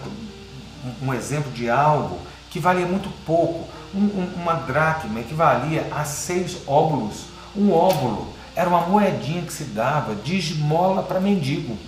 um 1.03 1.13
exemplo 1.13 1.53
de 1.53 1.69
algo 1.69 2.32
que 2.53 2.61
valia 2.61 2.87
muito 2.87 3.09
pouco. 3.25 3.67
Um, 3.95 3.99
um, 3.99 4.33
uma 4.37 4.53
dracma 4.55 5.21
equivalia 5.21 5.89
a 5.91 6.05
seis 6.05 6.59
óbulos. 6.67 7.25
Um 7.57 7.73
óbulo 7.73 8.29
era 8.55 8.69
uma 8.69 8.83
moedinha 8.83 9.43
que 9.43 9.53
se 9.53 9.65
dava 9.65 10.15
de 10.15 10.37
esmola 10.37 11.03
para 11.03 11.19
mendigo. 11.19 11.79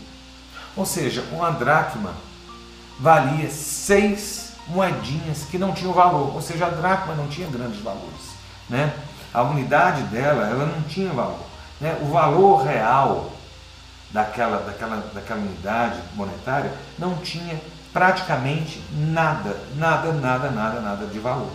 Ou 0.75 0.87
seja, 0.87 1.23
uma 1.33 1.50
dracma 1.50 2.14
valia 2.99 3.50
seis 3.50 4.54
moedinhas 4.66 5.44
que 5.44 5.59
não 5.59 5.73
tinham 5.73 5.92
valor. 5.92 6.35
Ou 6.35 6.40
seja, 6.40 6.66
a 6.66 6.71
dracma 6.71 7.14
não 7.14 7.28
tinha 7.28 7.47
grandes 7.47 7.80
valores. 7.80 8.35
Né? 8.68 8.94
A 9.35 9.42
unidade 9.42 10.02
dela 10.04 10.47
ela 10.49 10.64
não 10.64 10.83
tinha 10.83 11.12
valor. 11.12 11.44
Né? 11.78 11.99
O 12.00 12.06
valor 12.06 12.64
real 12.64 13.33
daquela, 14.11 14.59
daquela, 14.59 14.97
daquela 15.12 15.40
unidade 15.40 16.00
monetária 16.14 16.73
não 16.99 17.16
tinha 17.16 17.61
praticamente 17.94 18.82
nada, 18.90 19.56
nada, 19.76 20.12
nada, 20.12 20.50
nada, 20.50 20.80
nada 20.80 21.06
de 21.06 21.18
valor. 21.20 21.48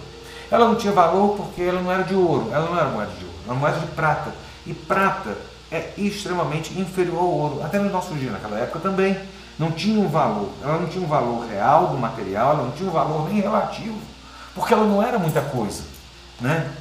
Ela 0.50 0.66
não 0.68 0.76
tinha 0.76 0.94
valor 0.94 1.36
porque 1.36 1.62
ela 1.62 1.82
não 1.82 1.92
era 1.92 2.04
de 2.04 2.16
ouro, 2.16 2.50
ela 2.52 2.66
não 2.66 2.80
era 2.80 2.88
moeda 2.88 3.12
de 3.12 3.26
ouro, 3.26 3.38
era 3.46 3.54
moeda 3.54 3.80
de 3.80 3.88
prata. 3.88 4.34
E 4.66 4.74
prata 4.74 5.38
é 5.70 5.92
extremamente 5.98 6.80
inferior 6.80 7.20
ao 7.20 7.30
ouro, 7.30 7.64
até 7.64 7.78
no 7.78 7.90
nosso 7.90 8.14
dia, 8.16 8.32
naquela 8.32 8.58
época 8.58 8.80
também. 8.80 9.20
Não 9.60 9.72
tinha 9.74 10.00
um 10.00 10.08
valor, 10.08 10.50
ela 10.64 10.80
não 10.80 10.88
tinha 10.88 11.04
um 11.04 11.08
valor 11.08 11.46
real 11.46 11.88
do 11.88 11.98
material, 11.98 12.54
ela 12.54 12.64
não 12.64 12.72
tinha 12.72 12.90
um 12.90 12.94
valor 12.94 13.28
nem 13.28 13.42
relativo, 13.42 14.00
porque 14.56 14.74
ela 14.74 14.86
não 14.86 15.04
era 15.04 15.20
muita 15.20 15.42
coisa. 15.42 15.84
Né? 16.40 16.72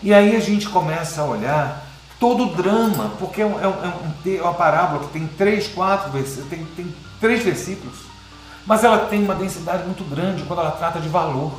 E 0.00 0.14
aí 0.14 0.36
a 0.36 0.40
gente 0.40 0.68
começa 0.68 1.22
a 1.22 1.24
olhar 1.24 1.84
todo 2.20 2.44
o 2.44 2.54
drama, 2.54 3.10
porque 3.18 3.42
é, 3.42 3.46
um, 3.46 3.60
é, 3.60 3.66
um, 3.66 4.36
é 4.38 4.40
uma 4.40 4.54
parábola 4.54 5.06
que 5.06 5.12
tem 5.12 5.26
três, 5.26 5.66
quatro 5.66 6.12
versículos, 6.12 6.48
tem, 6.48 6.64
tem 6.76 6.94
três 7.20 7.42
versículos, 7.42 8.13
mas 8.66 8.82
ela 8.82 9.06
tem 9.06 9.22
uma 9.22 9.34
densidade 9.34 9.84
muito 9.84 10.04
grande 10.04 10.42
quando 10.44 10.60
ela 10.60 10.72
trata 10.72 11.00
de 11.00 11.08
valor. 11.08 11.52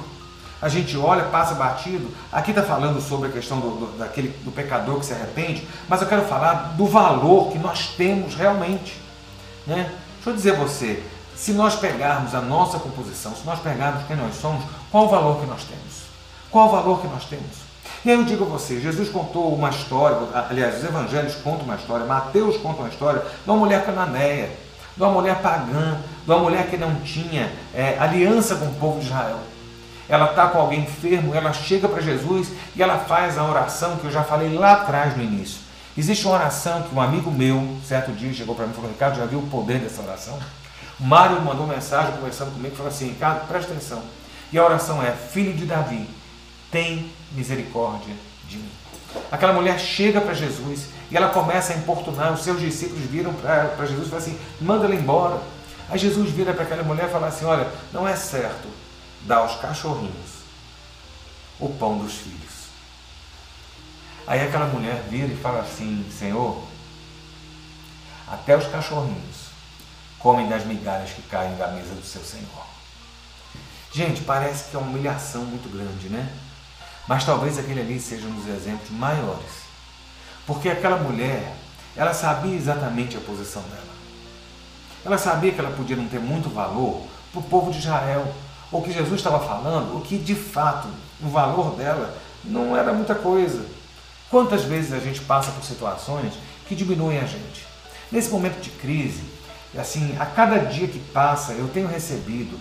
A 0.62 0.70
gente 0.70 0.98
olha, 0.98 1.26
passa 1.26 1.54
batido. 1.54 2.10
Aqui 2.32 2.52
está 2.52 2.64
falando 2.64 3.00
sobre 3.02 3.30
a 3.30 3.32
questão 3.32 3.60
do, 3.60 3.70
do, 3.72 3.98
daquele, 3.98 4.30
do 4.44 4.52
pecador 4.52 5.00
que 5.00 5.06
se 5.06 5.14
arrepende, 5.14 5.68
mas 5.88 6.02
eu 6.02 6.08
quero 6.08 6.24
falar 6.24 6.74
do 6.76 6.86
valor 6.88 7.52
que 7.52 7.60
nós 7.60 7.90
temos 7.90 8.36
realmente. 8.36 9.00
Né? 9.68 9.92
Deixa 10.16 10.30
eu 10.30 10.34
dizer 10.34 10.56
a 10.56 10.60
você, 10.60 11.04
se 11.36 11.52
nós 11.52 11.76
pegarmos 11.76 12.34
a 12.34 12.42
nossa 12.42 12.80
composição, 12.80 13.36
se 13.36 13.46
nós 13.46 13.60
pegarmos 13.60 14.08
quem 14.08 14.16
nós 14.16 14.36
somos, 14.36 14.64
qual 14.92 15.06
o 15.06 15.10
valor 15.10 15.40
que 15.40 15.46
nós 15.46 15.64
temos? 15.64 16.06
Qual 16.50 16.68
o 16.68 16.72
valor 16.72 17.02
que 17.02 17.08
nós 17.08 17.26
temos? 17.26 17.66
E 18.04 18.10
aí 18.10 18.18
eu 18.18 18.24
digo 18.24 18.46
a 18.46 18.48
você, 18.48 18.80
Jesus 18.80 19.10
contou 19.10 19.54
uma 19.54 19.70
história, 19.70 20.18
aliás, 20.50 20.78
os 20.78 20.84
evangelhos 20.84 21.36
contam 21.36 21.66
uma 21.66 21.76
história, 21.76 22.06
Mateus 22.06 22.58
conta 22.58 22.82
uma 22.82 22.90
história 22.90 23.20
de 23.22 23.50
uma 23.50 23.58
mulher 23.58 23.86
cananeia, 23.86 24.52
de 24.96 25.04
uma 25.04 25.12
mulher 25.12 25.42
pagã, 25.42 25.98
de 26.24 26.32
uma 26.32 26.40
mulher 26.40 26.68
que 26.68 26.78
não 26.78 26.96
tinha 27.02 27.52
é, 27.74 27.98
aliança 28.00 28.56
com 28.56 28.66
o 28.66 28.74
povo 28.76 29.00
de 29.00 29.06
Israel. 29.08 29.40
Ela 30.08 30.26
está 30.26 30.48
com 30.48 30.60
alguém 30.60 30.82
enfermo, 30.82 31.34
ela 31.34 31.52
chega 31.52 31.88
para 31.90 32.02
Jesus 32.02 32.52
e 32.76 32.82
ela 32.82 33.00
faz 33.00 33.38
a 33.38 33.44
oração 33.44 33.98
que 33.98 34.06
eu 34.06 34.12
já 34.12 34.24
falei 34.24 34.54
lá 34.56 34.74
atrás 34.74 35.18
no 35.18 35.24
início. 35.24 35.60
Existe 35.98 36.26
uma 36.26 36.36
oração 36.36 36.84
que 36.84 36.94
um 36.94 37.02
amigo 37.02 37.32
meu, 37.32 37.78
certo 37.88 38.12
dia, 38.12 38.34
chegou 38.34 38.54
para 38.54 38.66
mim 38.66 38.74
e 38.74 38.76
falou: 38.76 38.92
Ricardo, 38.92 39.18
já 39.18 39.26
viu 39.26 39.40
o 39.40 39.48
poder 39.48 39.80
dessa 39.80 40.02
oração? 40.02 40.38
Mário 41.00 41.42
mandou 41.42 41.66
mensagem 41.66 42.14
conversando 42.14 42.52
comigo 42.52 42.74
e 42.74 42.78
falou 42.78 42.92
assim: 42.92 43.10
Ricardo, 43.10 43.48
presta 43.48 43.72
atenção. 43.72 44.04
E 44.52 44.58
a 44.58 44.64
oração 44.64 45.02
é: 45.02 45.12
Filho 45.12 45.54
de 45.54 45.66
Davi, 45.66 46.08
tem 46.70 47.12
misericórdia 47.32 48.14
de 48.48 48.58
mim. 48.58 48.72
Aquela 49.32 49.54
mulher 49.54 49.80
chega 49.80 50.20
para 50.20 50.34
Jesus 50.34 50.90
e 51.10 51.18
ela 51.18 51.30
começa 51.30 51.74
a 51.74 51.76
importunar, 51.76 52.34
os 52.34 52.44
seus 52.44 52.60
discípulos 52.60 53.04
viram 53.06 53.34
para 53.34 53.86
Jesus 53.86 54.08
e 54.08 54.10
falam 54.10 54.26
assim: 54.26 54.40
manda 54.60 54.86
ela 54.86 54.96
embora. 54.96 55.42
Aí 55.90 56.00
Jesus 56.00 56.32
vira 56.32 56.54
para 56.54 56.64
aquela 56.64 56.84
mulher 56.84 57.08
e 57.08 57.12
fala 57.12 57.28
assim: 57.28 57.46
olha, 57.46 57.70
não 57.94 58.08
é 58.08 58.16
certo 58.16 58.68
dar 59.22 59.38
aos 59.38 59.56
cachorrinhos 59.60 60.36
o 61.60 61.70
pão 61.70 61.98
dos 61.98 62.14
filhos. 62.14 62.66
Aí 64.28 64.42
aquela 64.42 64.66
mulher 64.66 65.04
vira 65.10 65.32
e 65.32 65.38
fala 65.38 65.60
assim: 65.60 66.06
Senhor, 66.12 66.64
até 68.28 68.58
os 68.58 68.68
cachorrinhos 68.68 69.46
comem 70.18 70.50
das 70.50 70.66
migalhas 70.66 71.12
que 71.12 71.22
caem 71.24 71.56
da 71.56 71.68
mesa 71.68 71.94
do 71.94 72.04
seu 72.04 72.24
Senhor. 72.24 72.66
Gente, 73.94 74.22
parece 74.22 74.70
que 74.70 74.76
é 74.76 74.80
uma 74.80 74.90
humilhação 74.90 75.46
muito 75.46 75.72
grande, 75.72 76.10
né? 76.10 76.28
Mas 77.08 77.24
talvez 77.24 77.60
aquele 77.60 77.80
ali 77.80 78.00
seja 78.00 78.26
um 78.28 78.34
dos 78.34 78.48
exemplos 78.48 78.90
maiores. 78.90 79.65
Porque 80.46 80.70
aquela 80.70 80.98
mulher, 80.98 81.56
ela 81.96 82.14
sabia 82.14 82.56
exatamente 82.56 83.18
a 83.18 83.22
posição 83.22 83.62
dela. 83.64 83.96
Ela 85.04 85.18
sabia 85.18 85.52
que 85.52 85.60
ela 85.60 85.72
podia 85.72 85.96
não 85.96 86.08
ter 86.08 86.20
muito 86.20 86.50
valor 86.50 87.02
para 87.32 87.40
o 87.40 87.44
povo 87.44 87.72
de 87.72 87.80
Israel. 87.80 88.34
O 88.72 88.82
que 88.82 88.92
Jesus 88.92 89.16
estava 89.16 89.40
falando, 89.40 89.98
o 89.98 90.02
que 90.02 90.18
de 90.18 90.36
fato 90.36 90.88
o 91.22 91.30
valor 91.30 91.76
dela 91.76 92.16
não 92.44 92.76
era 92.76 92.94
muita 92.94 93.16
coisa. 93.16 93.66
Quantas 94.30 94.64
vezes 94.64 94.94
a 94.94 95.00
gente 95.00 95.22
passa 95.22 95.52
por 95.52 95.64
situações 95.64 96.34
que 96.68 96.76
diminuem 96.76 97.20
a 97.20 97.26
gente? 97.26 97.66
Nesse 98.12 98.30
momento 98.30 98.60
de 98.60 98.70
crise, 98.72 99.24
assim, 99.78 100.16
a 100.20 100.26
cada 100.26 100.58
dia 100.58 100.88
que 100.88 101.00
passa, 101.00 101.54
eu 101.54 101.68
tenho 101.68 101.88
recebido 101.88 102.60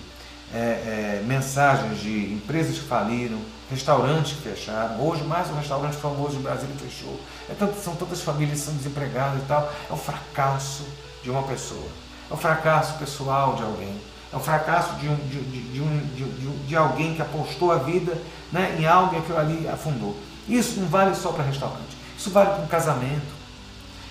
é, 0.52 0.58
é, 0.58 1.22
mensagens 1.26 2.00
de 2.00 2.32
empresas 2.32 2.78
que 2.78 2.84
faliram, 2.84 3.38
restaurantes 3.70 4.32
que 4.32 4.42
fecharam. 4.42 5.00
Hoje, 5.00 5.22
mais 5.24 5.50
um 5.50 5.54
restaurante 5.54 5.96
famoso 5.96 6.36
de 6.36 6.42
Brasília 6.42 6.74
fechou. 6.76 7.18
É 7.48 7.54
tanto, 7.54 7.80
são 7.80 7.94
tantas 7.96 8.20
famílias 8.20 8.60
que 8.60 8.66
são 8.66 8.74
desempregadas 8.74 9.42
e 9.42 9.46
tal. 9.46 9.72
É 9.88 9.92
o 9.92 9.96
fracasso 9.96 10.84
de 11.22 11.30
uma 11.30 11.42
pessoa. 11.42 11.88
É 12.30 12.34
o 12.34 12.36
fracasso 12.36 12.98
pessoal 12.98 13.54
de 13.54 13.62
alguém. 13.62 14.00
É 14.32 14.36
o 14.36 14.40
fracasso 14.40 14.94
de, 14.94 15.08
um, 15.08 15.14
de, 15.14 15.40
de, 15.42 15.80
um, 15.80 15.98
de, 16.14 16.66
de 16.66 16.76
alguém 16.76 17.14
que 17.14 17.22
apostou 17.22 17.72
a 17.72 17.78
vida 17.78 18.20
né, 18.52 18.76
em 18.78 18.86
algo 18.86 19.14
e 19.14 19.18
aquilo 19.18 19.38
ali 19.38 19.68
afundou. 19.68 20.16
Isso 20.48 20.80
não 20.80 20.88
vale 20.88 21.14
só 21.14 21.32
para 21.32 21.44
restaurante. 21.44 21.96
Isso 22.18 22.30
vale 22.30 22.50
para 22.50 22.62
um 22.62 22.66
casamento. 22.66 23.34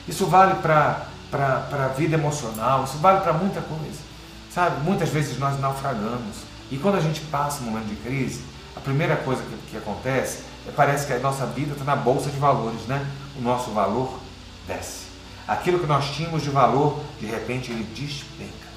Isso 0.07 0.25
vale 0.25 0.55
para 0.55 1.07
a 1.31 1.87
vida 1.95 2.15
emocional. 2.15 2.85
Isso 2.85 2.97
vale 2.97 3.21
para 3.21 3.33
muita 3.33 3.61
coisa. 3.61 3.99
Sabe, 4.51 4.81
muitas 4.83 5.09
vezes 5.09 5.37
nós 5.37 5.59
naufragamos. 5.59 6.37
E 6.71 6.77
quando 6.77 6.95
a 6.95 7.01
gente 7.01 7.21
passa 7.21 7.61
um 7.61 7.65
momento 7.65 7.87
de 7.87 7.95
crise, 7.97 8.41
primeira 8.83 9.15
coisa 9.17 9.41
que, 9.43 9.71
que 9.71 9.77
acontece 9.77 10.43
é 10.67 10.71
parece 10.71 11.07
que 11.07 11.13
a 11.13 11.19
nossa 11.19 11.45
vida 11.45 11.73
está 11.73 11.83
na 11.83 11.95
bolsa 11.95 12.29
de 12.29 12.37
valores, 12.37 12.81
né? 12.87 13.05
O 13.37 13.41
nosso 13.41 13.71
valor 13.71 14.19
desce. 14.67 15.03
Aquilo 15.47 15.79
que 15.79 15.85
nós 15.85 16.11
tínhamos 16.11 16.41
de 16.41 16.49
valor, 16.49 16.99
de 17.19 17.25
repente 17.25 17.71
ele 17.71 17.83
despenca. 17.83 18.67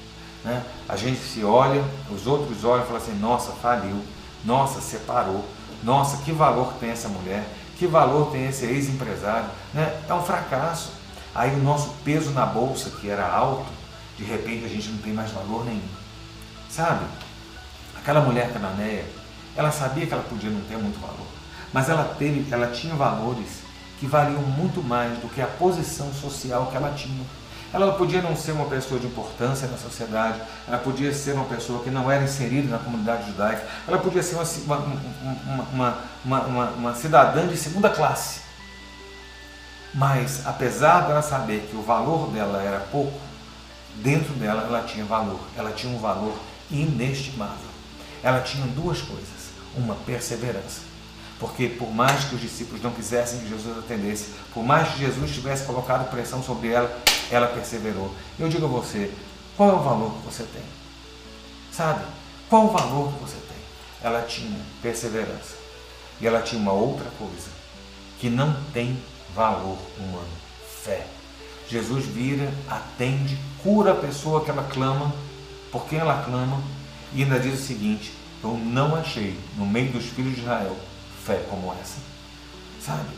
Né? 0.43 0.63
A 0.87 0.95
gente 0.95 1.19
se 1.19 1.43
olha, 1.43 1.83
os 2.11 2.27
outros 2.27 2.63
olham 2.63 2.83
e 2.83 2.87
falam 2.87 3.01
assim, 3.01 3.17
nossa, 3.17 3.51
faliu. 3.53 4.01
Nossa, 4.43 4.81
separou. 4.81 5.45
Nossa, 5.83 6.17
que 6.23 6.31
valor 6.31 6.73
tem 6.79 6.89
essa 6.89 7.07
mulher? 7.07 7.47
Que 7.77 7.87
valor 7.87 8.31
tem 8.31 8.47
esse 8.47 8.65
ex-empresário? 8.65 9.49
Né? 9.73 10.01
É 10.07 10.13
um 10.13 10.23
fracasso. 10.23 10.91
Aí 11.33 11.53
o 11.53 11.63
nosso 11.63 11.89
peso 12.03 12.31
na 12.31 12.45
bolsa, 12.45 12.89
que 12.89 13.09
era 13.09 13.27
alto, 13.27 13.67
de 14.17 14.23
repente 14.23 14.65
a 14.65 14.69
gente 14.69 14.89
não 14.89 14.97
tem 14.97 15.13
mais 15.13 15.31
valor 15.31 15.63
nenhum. 15.63 15.87
Sabe? 16.69 17.05
Aquela 17.95 18.21
mulher 18.21 18.51
cananeia, 18.51 19.05
ela 19.57 19.71
sabia 19.71 20.05
que 20.05 20.13
ela 20.13 20.23
podia 20.23 20.49
não 20.49 20.61
ter 20.61 20.77
muito 20.77 20.99
valor, 20.99 21.27
mas 21.73 21.89
ela 21.89 22.15
teve, 22.17 22.45
ela 22.53 22.67
tinha 22.67 22.95
valores 22.95 23.61
que 23.99 24.05
valiam 24.05 24.41
muito 24.41 24.83
mais 24.83 25.17
do 25.19 25.27
que 25.27 25.41
a 25.41 25.47
posição 25.47 26.13
social 26.13 26.67
que 26.67 26.77
ela 26.77 26.93
tinha. 26.93 27.25
Ela 27.73 27.91
podia 27.93 28.21
não 28.21 28.35
ser 28.35 28.53
uma 28.53 28.65
pessoa 28.65 28.99
de 28.99 29.07
importância 29.07 29.67
na 29.67 29.77
sociedade, 29.77 30.39
ela 30.67 30.77
podia 30.77 31.13
ser 31.13 31.33
uma 31.33 31.43
pessoa 31.45 31.83
que 31.83 31.89
não 31.89 32.09
era 32.09 32.23
inserida 32.23 32.69
na 32.69 32.77
comunidade 32.77 33.25
judaica, 33.25 33.67
ela 33.85 33.97
podia 33.97 34.23
ser 34.23 34.35
uma, 34.35 34.77
uma, 35.73 35.97
uma, 36.23 36.69
uma 36.69 36.95
cidadã 36.95 37.45
de 37.45 37.57
segunda 37.57 37.89
classe. 37.89 38.41
Mas, 39.93 40.45
apesar 40.45 41.07
dela 41.07 41.21
saber 41.21 41.67
que 41.69 41.75
o 41.75 41.81
valor 41.81 42.29
dela 42.31 42.61
era 42.61 42.79
pouco, 42.91 43.19
dentro 43.95 44.33
dela 44.35 44.63
ela 44.63 44.83
tinha 44.83 45.03
valor, 45.03 45.39
ela 45.57 45.71
tinha 45.71 45.93
um 45.93 45.99
valor 45.99 46.37
inestimável. 46.69 47.67
Ela 48.23 48.41
tinha 48.41 48.65
duas 48.67 49.01
coisas: 49.01 49.36
uma 49.77 49.95
perseverança. 49.95 50.81
Porque 51.39 51.67
por 51.67 51.91
mais 51.93 52.25
que 52.25 52.35
os 52.35 52.41
discípulos 52.41 52.81
não 52.81 52.91
quisessem 52.91 53.39
que 53.39 53.49
Jesus 53.49 53.77
atendesse, 53.77 54.31
por 54.53 54.63
mais 54.63 54.89
que 54.89 54.99
Jesus 54.99 55.31
tivesse 55.31 55.65
colocado 55.65 56.09
pressão 56.09 56.41
sobre 56.41 56.69
ela, 56.69 56.99
ela 57.29 57.47
perseverou. 57.47 58.13
Eu 58.39 58.49
digo 58.49 58.65
a 58.65 58.69
você, 58.69 59.11
qual 59.55 59.69
é 59.69 59.73
o 59.73 59.83
valor 59.83 60.13
que 60.13 60.25
você 60.25 60.43
tem? 60.43 60.63
Sabe? 61.71 62.03
Qual 62.49 62.65
o 62.65 62.71
valor 62.71 63.13
que 63.13 63.19
você 63.21 63.37
tem? 63.47 63.57
Ela 64.01 64.23
tinha 64.23 64.59
perseverança. 64.81 65.55
E 66.19 66.25
ela 66.25 66.41
tinha 66.41 66.59
uma 66.59 66.71
outra 66.71 67.09
coisa 67.19 67.49
que 68.19 68.29
não 68.29 68.55
tem 68.73 68.97
valor 69.35 69.77
humano: 69.99 70.27
fé. 70.83 71.05
Jesus 71.69 72.05
vira, 72.05 72.51
atende, 72.69 73.37
cura 73.61 73.91
a 73.91 73.95
pessoa 73.95 74.43
que 74.43 74.49
ela 74.49 74.63
clama, 74.63 75.13
por 75.71 75.85
quem 75.85 75.99
ela 75.99 76.23
clama, 76.23 76.63
e 77.13 77.21
ainda 77.21 77.39
diz 77.39 77.59
o 77.59 77.63
seguinte: 77.63 78.13
Eu 78.43 78.57
não 78.57 78.95
achei 78.95 79.37
no 79.57 79.65
meio 79.65 79.91
dos 79.91 80.05
filhos 80.05 80.35
de 80.35 80.41
Israel 80.41 80.75
fé 81.27 81.43
como 81.49 81.73
essa. 81.81 81.97
Sabe? 82.79 83.09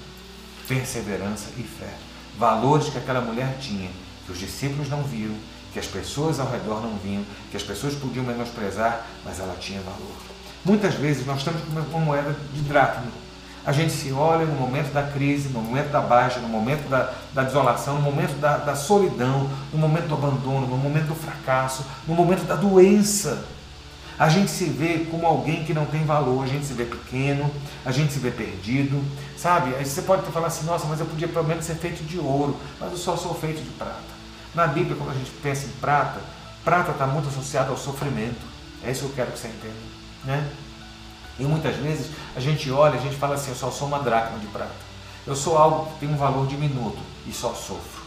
Perseverança 0.68 1.50
e 1.58 1.64
fé. 1.64 1.94
Valores 2.38 2.90
que 2.90 2.98
aquela 2.98 3.22
mulher 3.22 3.58
tinha, 3.60 3.90
que 4.26 4.32
os 4.32 4.40
discípulos 4.40 4.90
não 4.90 5.04
viram, 5.04 5.36
que 5.72 5.80
as 5.80 5.86
pessoas 5.86 6.40
ao 6.40 6.50
redor 6.50 6.82
não 6.82 6.98
viam, 6.98 7.24
que 7.52 7.58
as 7.58 7.64
pessoas 7.64 7.94
podiam 7.94 8.26
menosprezar, 8.26 9.06
mas 9.24 9.40
ela 9.40 9.56
tinha 9.60 9.82
valor. 9.82 10.16
Muitas 10.66 10.96
vezes 10.96 11.26
nós 11.26 11.40
estamos 11.40 11.62
com 11.62 11.98
uma 11.98 12.06
moeda 12.06 12.36
de 12.54 12.62
dracma. 12.62 13.12
A 13.66 13.72
gente 13.72 13.92
se 13.92 14.12
olha 14.12 14.46
no 14.46 14.56
momento 14.56 14.92
da 14.92 15.04
crise, 15.04 15.50
no 15.50 15.62
momento 15.62 15.92
da 15.92 16.02
baixa, 16.02 16.40
no 16.40 16.48
momento 16.48 16.90
da, 16.90 17.14
da 17.34 17.44
desolação, 17.44 17.96
no 17.96 18.02
momento 18.02 18.40
da, 18.40 18.58
da 18.58 18.76
solidão, 18.76 19.50
no 19.72 19.78
momento 19.78 20.08
do 20.08 20.16
abandono, 20.16 20.66
no 20.66 20.78
momento 20.78 21.08
do 21.08 21.16
fracasso, 21.16 21.86
no 22.08 22.16
momento 22.16 22.46
da 22.46 22.56
doença. 22.56 23.46
A 24.20 24.28
gente 24.28 24.52
se 24.52 24.66
vê 24.66 25.08
como 25.10 25.26
alguém 25.26 25.64
que 25.64 25.74
não 25.74 25.86
tem 25.86 26.04
valor, 26.04 26.44
a 26.44 26.48
gente 26.48 26.66
se 26.66 26.74
vê 26.74 26.84
pequeno, 26.84 27.50
a 27.86 27.92
gente 27.92 28.12
se 28.12 28.20
vê 28.20 28.30
perdido, 28.30 29.02
sabe? 29.38 29.74
Aí 29.76 29.86
você 29.86 30.02
pode 30.02 30.30
falar 30.30 30.48
assim, 30.48 30.66
nossa, 30.66 30.86
mas 30.88 31.00
eu 31.00 31.06
podia 31.06 31.30
pelo 31.30 31.48
menos 31.48 31.64
ser 31.64 31.76
feito 31.76 32.04
de 32.04 32.20
ouro, 32.20 32.58
mas 32.78 32.92
eu 32.92 32.98
só 32.98 33.16
sou 33.16 33.34
feito 33.34 33.64
de 33.64 33.70
prata. 33.70 34.04
Na 34.54 34.68
Bíblia, 34.68 34.98
quando 34.98 35.12
a 35.12 35.14
gente 35.14 35.32
pensa 35.42 35.68
em 35.68 35.72
prata, 35.80 36.20
prata 36.66 36.92
está 36.92 37.08
muito 37.08 37.30
associado 37.30 37.72
ao 37.72 37.78
sofrimento. 37.78 38.46
É 38.84 38.92
isso 38.92 39.06
que 39.06 39.06
eu 39.06 39.16
quero 39.16 39.32
que 39.32 39.40
você 39.40 39.48
entenda. 39.48 39.74
Né? 40.26 40.50
E 41.40 41.44
muitas 41.44 41.78
vezes 41.78 42.08
a 42.36 42.42
gente 42.42 42.70
olha, 42.70 43.00
a 43.00 43.02
gente 43.02 43.16
fala 43.16 43.36
assim, 43.36 43.52
eu 43.52 43.56
só 43.56 43.72
sou 43.72 43.88
uma 43.88 44.00
dracma 44.00 44.38
de 44.40 44.48
prata. 44.48 44.76
Eu 45.26 45.36
sou 45.36 45.58
algo 45.58 45.94
que 45.94 46.00
tem 46.00 46.10
um 46.10 46.18
valor 46.18 46.46
diminuto 46.46 47.00
e 47.26 47.32
só 47.32 47.54
sofro. 47.54 48.04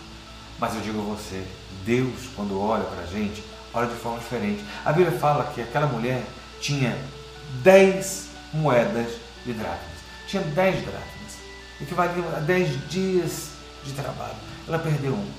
Mas 0.58 0.74
eu 0.74 0.82
digo 0.82 1.00
a 1.00 1.14
você, 1.14 1.42
Deus, 1.86 2.28
quando 2.36 2.60
olha 2.60 2.84
para 2.84 3.02
a 3.02 3.06
gente, 3.06 3.42
olha 3.74 3.86
de 3.88 3.96
forma 3.96 4.18
diferente. 4.18 4.64
A 4.84 4.92
Bíblia 4.92 5.18
fala 5.18 5.52
que 5.52 5.60
aquela 5.60 5.86
mulher 5.86 6.22
tinha 6.60 6.96
10 7.62 8.28
moedas 8.54 9.12
de 9.44 9.52
dracmas. 9.52 9.92
Tinha 10.26 10.42
10 10.42 10.84
dracmas, 10.84 11.38
equivaliam 11.80 12.26
a 12.36 12.40
10 12.40 12.88
dias 12.88 13.50
de 13.84 13.92
trabalho. 13.92 14.36
Ela 14.66 14.78
perdeu 14.78 15.12
um. 15.12 15.30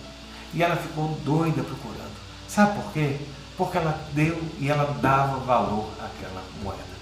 E 0.53 0.61
ela 0.61 0.75
ficou 0.75 1.09
doida 1.23 1.63
procurando. 1.63 2.13
Sabe 2.47 2.79
por 2.79 2.91
quê? 2.91 3.17
Porque 3.57 3.77
ela 3.77 3.99
deu 4.13 4.39
e 4.59 4.69
ela 4.69 4.93
dava 5.01 5.37
valor 5.39 5.89
àquela 5.99 6.43
moeda. 6.61 6.93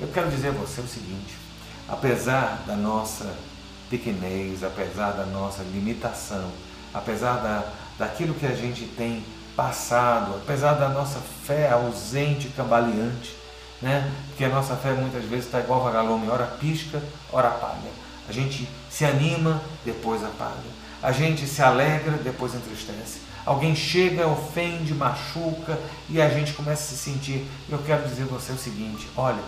Eu 0.00 0.08
quero 0.08 0.30
dizer 0.30 0.48
a 0.48 0.52
você 0.52 0.80
o 0.80 0.86
seguinte: 0.86 1.34
apesar 1.88 2.62
da 2.66 2.76
nossa 2.76 3.34
pequenez, 3.90 4.62
apesar 4.62 5.12
da 5.12 5.26
nossa 5.26 5.62
limitação, 5.62 6.50
apesar 6.94 7.38
da, 7.38 7.72
daquilo 7.98 8.34
que 8.34 8.46
a 8.46 8.54
gente 8.54 8.86
tem 8.86 9.24
passado, 9.58 10.36
apesar 10.36 10.74
da 10.74 10.88
nossa 10.88 11.18
fé 11.44 11.68
ausente, 11.68 12.48
cambaleante, 12.50 13.34
né? 13.82 14.08
porque 14.28 14.44
a 14.44 14.48
nossa 14.48 14.76
fé 14.76 14.92
muitas 14.92 15.24
vezes 15.24 15.46
está 15.46 15.58
igual 15.58 15.82
vagalume, 15.82 16.30
ora 16.30 16.46
pisca, 16.46 17.02
ora 17.32 17.48
apaga. 17.48 17.90
A 18.28 18.32
gente 18.32 18.68
se 18.88 19.04
anima, 19.04 19.60
depois 19.84 20.22
apaga. 20.22 20.78
A 21.02 21.10
gente 21.10 21.44
se 21.44 21.60
alegra, 21.60 22.12
depois 22.18 22.54
entristece. 22.54 23.22
Alguém 23.44 23.74
chega, 23.74 24.28
ofende, 24.28 24.94
machuca 24.94 25.76
e 26.08 26.22
a 26.22 26.28
gente 26.28 26.52
começa 26.52 26.82
a 26.82 26.96
se 26.96 26.96
sentir. 26.96 27.44
Eu 27.68 27.78
quero 27.78 28.06
dizer 28.06 28.24
a 28.24 28.26
você 28.26 28.52
o 28.52 28.58
seguinte: 28.58 29.08
olha, 29.16 29.42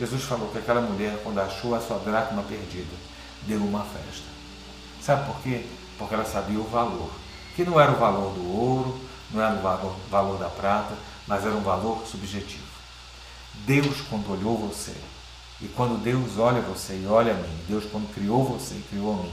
Jesus 0.00 0.24
falou 0.24 0.48
que 0.48 0.58
aquela 0.58 0.80
mulher, 0.80 1.20
quando 1.22 1.38
achou 1.38 1.76
a 1.76 1.80
sua 1.80 1.98
dracma 1.98 2.42
perdida, 2.42 2.94
deu 3.42 3.58
uma 3.58 3.84
festa. 3.84 4.26
Sabe 5.00 5.26
por 5.26 5.40
quê? 5.42 5.64
Porque 5.96 6.14
ela 6.14 6.24
sabia 6.24 6.58
o 6.58 6.64
valor. 6.64 7.10
Que 7.54 7.64
não 7.64 7.78
era 7.78 7.92
o 7.92 7.98
valor 7.98 8.32
do 8.32 8.50
ouro, 8.50 9.11
não 9.32 9.42
era 9.42 9.54
o 9.54 9.62
valor, 9.62 9.96
valor 10.10 10.38
da 10.38 10.48
prata, 10.48 10.94
mas 11.26 11.44
era 11.44 11.54
um 11.54 11.62
valor 11.62 12.04
subjetivo. 12.06 12.72
Deus, 13.66 14.00
quando 14.08 14.30
olhou 14.32 14.58
você, 14.58 14.94
e 15.60 15.68
quando 15.68 16.02
Deus 16.02 16.38
olha 16.38 16.60
você 16.60 16.94
e 16.94 17.06
olha 17.06 17.32
a 17.32 17.36
mim, 17.36 17.64
Deus, 17.68 17.84
quando 17.84 18.12
criou 18.12 18.44
você 18.44 18.74
e 18.74 18.84
criou 18.90 19.14
a 19.14 19.22
mim, 19.22 19.32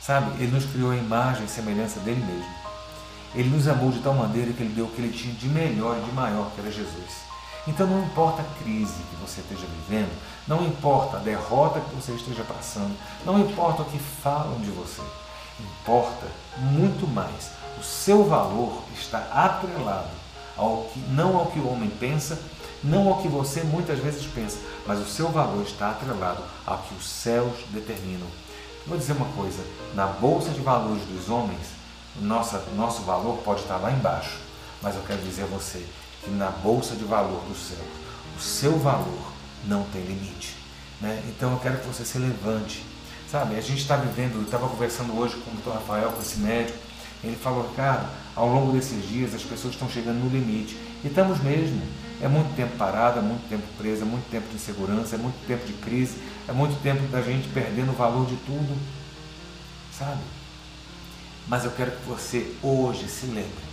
sabe, 0.00 0.42
Ele 0.42 0.52
nos 0.52 0.66
criou 0.66 0.90
a 0.90 0.96
imagem 0.96 1.44
e 1.44 1.48
semelhança 1.48 2.00
dele 2.00 2.22
mesmo. 2.24 2.54
Ele 3.34 3.48
nos 3.48 3.66
amou 3.66 3.90
de 3.90 4.00
tal 4.00 4.14
maneira 4.14 4.52
que 4.52 4.62
Ele 4.62 4.74
deu 4.74 4.86
o 4.86 4.90
que 4.90 5.00
Ele 5.00 5.16
tinha 5.16 5.34
de 5.34 5.48
melhor 5.48 5.98
e 5.98 6.04
de 6.04 6.12
maior, 6.12 6.50
que 6.54 6.60
era 6.60 6.70
Jesus. 6.70 7.26
Então 7.66 7.86
não 7.86 8.04
importa 8.04 8.42
a 8.42 8.62
crise 8.62 9.02
que 9.10 9.16
você 9.16 9.40
esteja 9.40 9.66
vivendo, 9.66 10.12
não 10.46 10.64
importa 10.64 11.16
a 11.16 11.20
derrota 11.20 11.80
que 11.80 11.94
você 11.96 12.12
esteja 12.12 12.44
passando, 12.44 12.94
não 13.24 13.40
importa 13.40 13.82
o 13.82 13.86
que 13.86 13.98
falam 13.98 14.60
de 14.60 14.70
você, 14.70 15.02
importa 15.58 16.26
muito 16.56 17.08
mais 17.08 17.50
o 17.78 17.82
seu 17.82 18.24
valor 18.24 18.82
está 18.94 19.18
atrelado 19.32 20.08
ao 20.56 20.84
que, 20.92 21.00
não 21.10 21.36
ao 21.36 21.46
que 21.46 21.58
o 21.58 21.68
homem 21.68 21.90
pensa, 21.90 22.38
não 22.82 23.08
ao 23.08 23.20
que 23.20 23.28
você 23.28 23.62
muitas 23.62 23.98
vezes 23.98 24.24
pensa, 24.26 24.58
mas 24.86 25.00
o 25.00 25.06
seu 25.06 25.28
valor 25.28 25.62
está 25.62 25.90
atrelado 25.90 26.42
ao 26.64 26.78
que 26.78 26.94
os 26.94 27.08
céus 27.08 27.54
determinam. 27.70 28.26
Vou 28.86 28.96
dizer 28.96 29.12
uma 29.12 29.26
coisa: 29.32 29.62
na 29.94 30.06
bolsa 30.06 30.50
de 30.50 30.60
valores 30.60 31.02
dos 31.04 31.28
homens, 31.28 31.66
nossa, 32.20 32.62
nosso 32.76 33.02
valor 33.02 33.38
pode 33.38 33.62
estar 33.62 33.76
lá 33.76 33.90
embaixo, 33.90 34.38
mas 34.80 34.94
eu 34.94 35.02
quero 35.02 35.20
dizer 35.22 35.42
a 35.42 35.46
você 35.46 35.84
que 36.22 36.30
na 36.30 36.50
bolsa 36.50 36.94
de 36.94 37.04
valor 37.04 37.42
dos 37.48 37.58
céus, 37.68 37.80
o 38.36 38.40
seu 38.40 38.78
valor 38.78 39.32
não 39.64 39.84
tem 39.84 40.02
limite. 40.02 40.56
Né? 41.00 41.22
Então 41.28 41.52
eu 41.52 41.58
quero 41.58 41.78
que 41.78 41.86
você 41.86 42.04
se 42.04 42.18
levante. 42.18 42.84
Sabe, 43.30 43.56
a 43.56 43.60
gente 43.60 43.80
está 43.80 43.96
vivendo, 43.96 44.36
eu 44.36 44.42
estava 44.42 44.68
conversando 44.68 45.18
hoje 45.18 45.34
com 45.36 45.50
o 45.50 45.54
doutor 45.54 45.74
Rafael, 45.74 46.12
com 46.12 46.22
esse 46.22 46.38
médico, 46.38 46.78
ele 47.22 47.36
falou, 47.36 47.68
Ricardo, 47.68 48.08
ao 48.34 48.48
longo 48.48 48.72
desses 48.72 49.06
dias 49.08 49.34
as 49.34 49.42
pessoas 49.42 49.74
estão 49.74 49.88
chegando 49.88 50.18
no 50.18 50.28
limite. 50.28 50.76
E 51.02 51.08
estamos 51.08 51.40
mesmo. 51.42 51.80
É 52.20 52.28
muito 52.28 52.54
tempo 52.56 52.76
parado, 52.76 53.18
é 53.18 53.22
muito 53.22 53.46
tempo 53.48 53.64
preso, 53.76 54.02
é 54.02 54.04
muito 54.04 54.30
tempo 54.30 54.48
de 54.48 54.54
insegurança, 54.54 55.16
é 55.16 55.18
muito 55.18 55.36
tempo 55.46 55.66
de 55.66 55.74
crise, 55.74 56.16
é 56.48 56.52
muito 56.52 56.80
tempo 56.82 57.06
da 57.08 57.20
gente 57.20 57.48
perdendo 57.48 57.90
o 57.90 57.94
valor 57.94 58.26
de 58.26 58.36
tudo. 58.36 58.76
Sabe? 59.92 60.20
Mas 61.46 61.64
eu 61.64 61.70
quero 61.72 61.92
que 61.92 62.08
você 62.08 62.54
hoje 62.62 63.08
se 63.08 63.26
lembre 63.26 63.66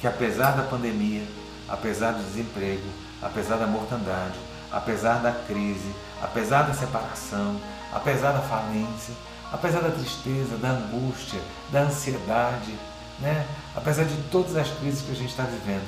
que 0.00 0.06
apesar 0.06 0.52
da 0.52 0.62
pandemia, 0.62 1.22
apesar 1.68 2.12
do 2.12 2.24
desemprego, 2.24 2.86
apesar 3.20 3.56
da 3.56 3.66
mortandade, 3.66 4.38
apesar 4.72 5.20
da 5.20 5.32
crise, 5.32 5.92
apesar 6.22 6.62
da 6.62 6.74
separação, 6.74 7.60
apesar 7.92 8.32
da 8.32 8.40
falência, 8.40 9.14
apesar 9.52 9.80
da 9.80 9.90
tristeza, 9.90 10.56
da 10.56 10.70
angústia, 10.70 11.40
da 11.70 11.82
ansiedade, 11.82 12.74
né? 13.20 13.46
apesar 13.74 14.04
de 14.04 14.16
todas 14.30 14.56
as 14.56 14.68
crises 14.78 15.02
que 15.02 15.12
a 15.12 15.14
gente 15.14 15.30
está 15.30 15.44
vivendo, 15.44 15.86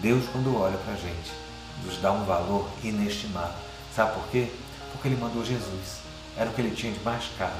Deus, 0.00 0.24
quando 0.32 0.56
olha 0.58 0.76
para 0.78 0.94
a 0.94 0.96
gente, 0.96 1.32
nos 1.84 1.98
dá 1.98 2.12
um 2.12 2.24
valor 2.24 2.68
inestimável. 2.82 3.54
Sabe 3.94 4.14
por 4.14 4.28
quê? 4.28 4.50
Porque 4.92 5.08
Ele 5.08 5.16
mandou 5.16 5.44
Jesus. 5.44 6.00
Era 6.36 6.48
o 6.48 6.52
que 6.52 6.60
Ele 6.60 6.74
tinha 6.74 6.92
de 6.92 7.00
mais 7.00 7.24
caro 7.38 7.52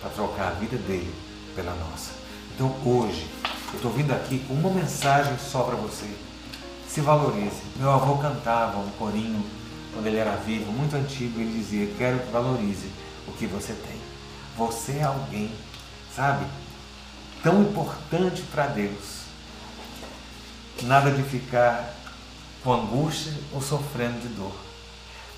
para 0.00 0.10
trocar 0.10 0.48
a 0.48 0.52
vida 0.52 0.76
dele 0.76 1.12
pela 1.54 1.74
nossa. 1.74 2.12
Então 2.54 2.74
hoje, 2.84 3.26
eu 3.72 3.76
estou 3.76 3.90
vindo 3.90 4.12
aqui 4.12 4.38
com 4.40 4.54
uma 4.54 4.70
mensagem 4.70 5.36
só 5.38 5.62
para 5.62 5.76
você. 5.76 6.08
Se 6.88 7.00
valorize. 7.00 7.62
Meu 7.76 7.90
avô 7.90 8.18
cantava 8.18 8.78
um 8.78 8.90
corinho 8.92 9.42
quando 9.92 10.06
ele 10.06 10.16
era 10.16 10.36
vivo, 10.36 10.72
muito 10.72 10.96
antigo, 10.96 11.38
ele 11.38 11.58
dizia: 11.58 11.92
Quero 11.98 12.20
que 12.20 12.32
valorize 12.32 12.88
o 13.28 13.32
que 13.32 13.46
você 13.46 13.72
tem. 13.72 14.00
Você 14.56 14.98
é 14.98 15.02
alguém, 15.02 15.50
sabe, 16.14 16.46
tão 17.42 17.62
importante 17.62 18.42
para 18.42 18.66
Deus. 18.68 19.22
Nada 20.82 21.10
de 21.10 21.22
ficar 21.24 21.92
com 22.62 22.72
angústia 22.72 23.32
ou 23.52 23.60
sofrendo 23.60 24.20
de 24.20 24.28
dor, 24.28 24.54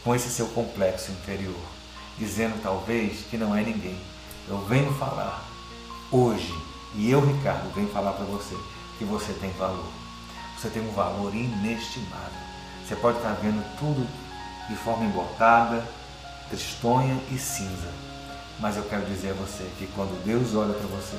com 0.02 0.14
esse 0.14 0.28
seu 0.28 0.46
complexo 0.48 1.10
interior, 1.12 1.60
dizendo 2.18 2.62
talvez 2.62 3.24
que 3.30 3.38
não 3.38 3.56
é 3.56 3.62
ninguém. 3.62 3.98
Eu 4.46 4.58
venho 4.66 4.92
falar 4.94 5.42
hoje, 6.12 6.54
e 6.94 7.10
eu, 7.10 7.20
Ricardo, 7.20 7.74
venho 7.74 7.88
falar 7.88 8.12
para 8.12 8.26
você 8.26 8.54
que 8.98 9.04
você 9.04 9.32
tem 9.32 9.50
valor. 9.52 9.88
Você 10.58 10.68
tem 10.68 10.86
um 10.86 10.92
valor 10.92 11.34
inestimável. 11.34 12.44
Você 12.86 12.94
pode 12.96 13.16
estar 13.16 13.32
vendo 13.34 13.64
tudo 13.78 14.06
de 14.68 14.76
forma 14.76 15.04
embotada, 15.04 15.84
tristonha 16.48 17.18
e 17.30 17.38
cinza. 17.38 17.90
Mas 18.60 18.76
eu 18.76 18.84
quero 18.84 19.04
dizer 19.06 19.30
a 19.30 19.34
você 19.34 19.64
que 19.78 19.86
quando 19.88 20.22
Deus 20.24 20.54
olha 20.54 20.74
para 20.74 20.86
você, 20.86 21.16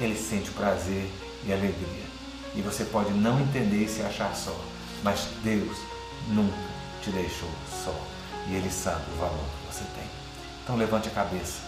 Ele 0.00 0.16
sente 0.16 0.50
prazer 0.50 1.08
e 1.46 1.52
alegria. 1.52 2.10
E 2.54 2.62
você 2.62 2.84
pode 2.84 3.12
não 3.12 3.38
entender 3.40 3.84
e 3.84 3.88
se 3.88 4.02
achar 4.02 4.34
só, 4.34 4.58
mas 5.04 5.28
Deus 5.44 5.76
nunca 6.28 6.56
te 7.02 7.10
deixou 7.10 7.50
só. 7.84 7.94
E 8.48 8.54
Ele 8.54 8.70
sabe 8.70 9.04
o 9.14 9.20
valor 9.20 9.38
que 9.38 9.74
você 9.74 9.84
tem. 9.94 10.04
Então 10.62 10.76
levante 10.76 11.08
a 11.08 11.12
cabeça. 11.12 11.60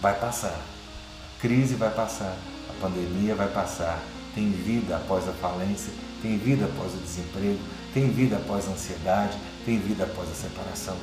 Vai 0.00 0.18
passar. 0.18 0.48
A 0.54 1.40
crise 1.40 1.74
vai 1.74 1.90
passar. 1.90 2.36
A 2.68 2.72
pandemia 2.80 3.34
vai 3.34 3.48
passar. 3.48 4.00
Tem 4.34 4.50
vida 4.50 4.96
após 4.96 5.28
a 5.28 5.32
falência. 5.32 5.92
Tem 6.22 6.36
vida 6.38 6.66
após 6.66 6.94
o 6.94 6.98
desemprego. 6.98 7.58
Tem 7.92 8.10
vida 8.10 8.36
após 8.36 8.68
a 8.68 8.72
ansiedade. 8.72 9.36
Tem 9.64 9.78
vida 9.78 10.04
após 10.04 10.30
a 10.30 10.34
separação. 10.34 10.96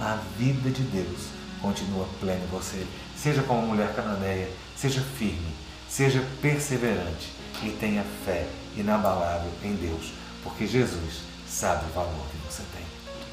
A 0.00 0.18
vida 0.38 0.70
de 0.70 0.82
Deus 0.82 1.28
continua 1.60 2.06
plena 2.20 2.42
em 2.42 2.48
você. 2.48 2.86
Seja 3.16 3.42
como 3.42 3.66
mulher 3.66 3.94
cananeia. 3.94 4.50
Seja 4.76 5.00
firme. 5.00 5.52
Seja 5.92 6.26
perseverante. 6.40 7.30
E 7.62 7.68
tenha 7.78 8.02
fé 8.24 8.46
inabalável 8.74 9.50
em 9.62 9.74
Deus 9.74 10.14
porque 10.42 10.66
Jesus 10.66 11.20
sabe 11.46 11.84
o 11.84 11.92
valor 11.92 12.24
que 12.30 12.50
você 12.50 12.62
tem. 12.74 12.82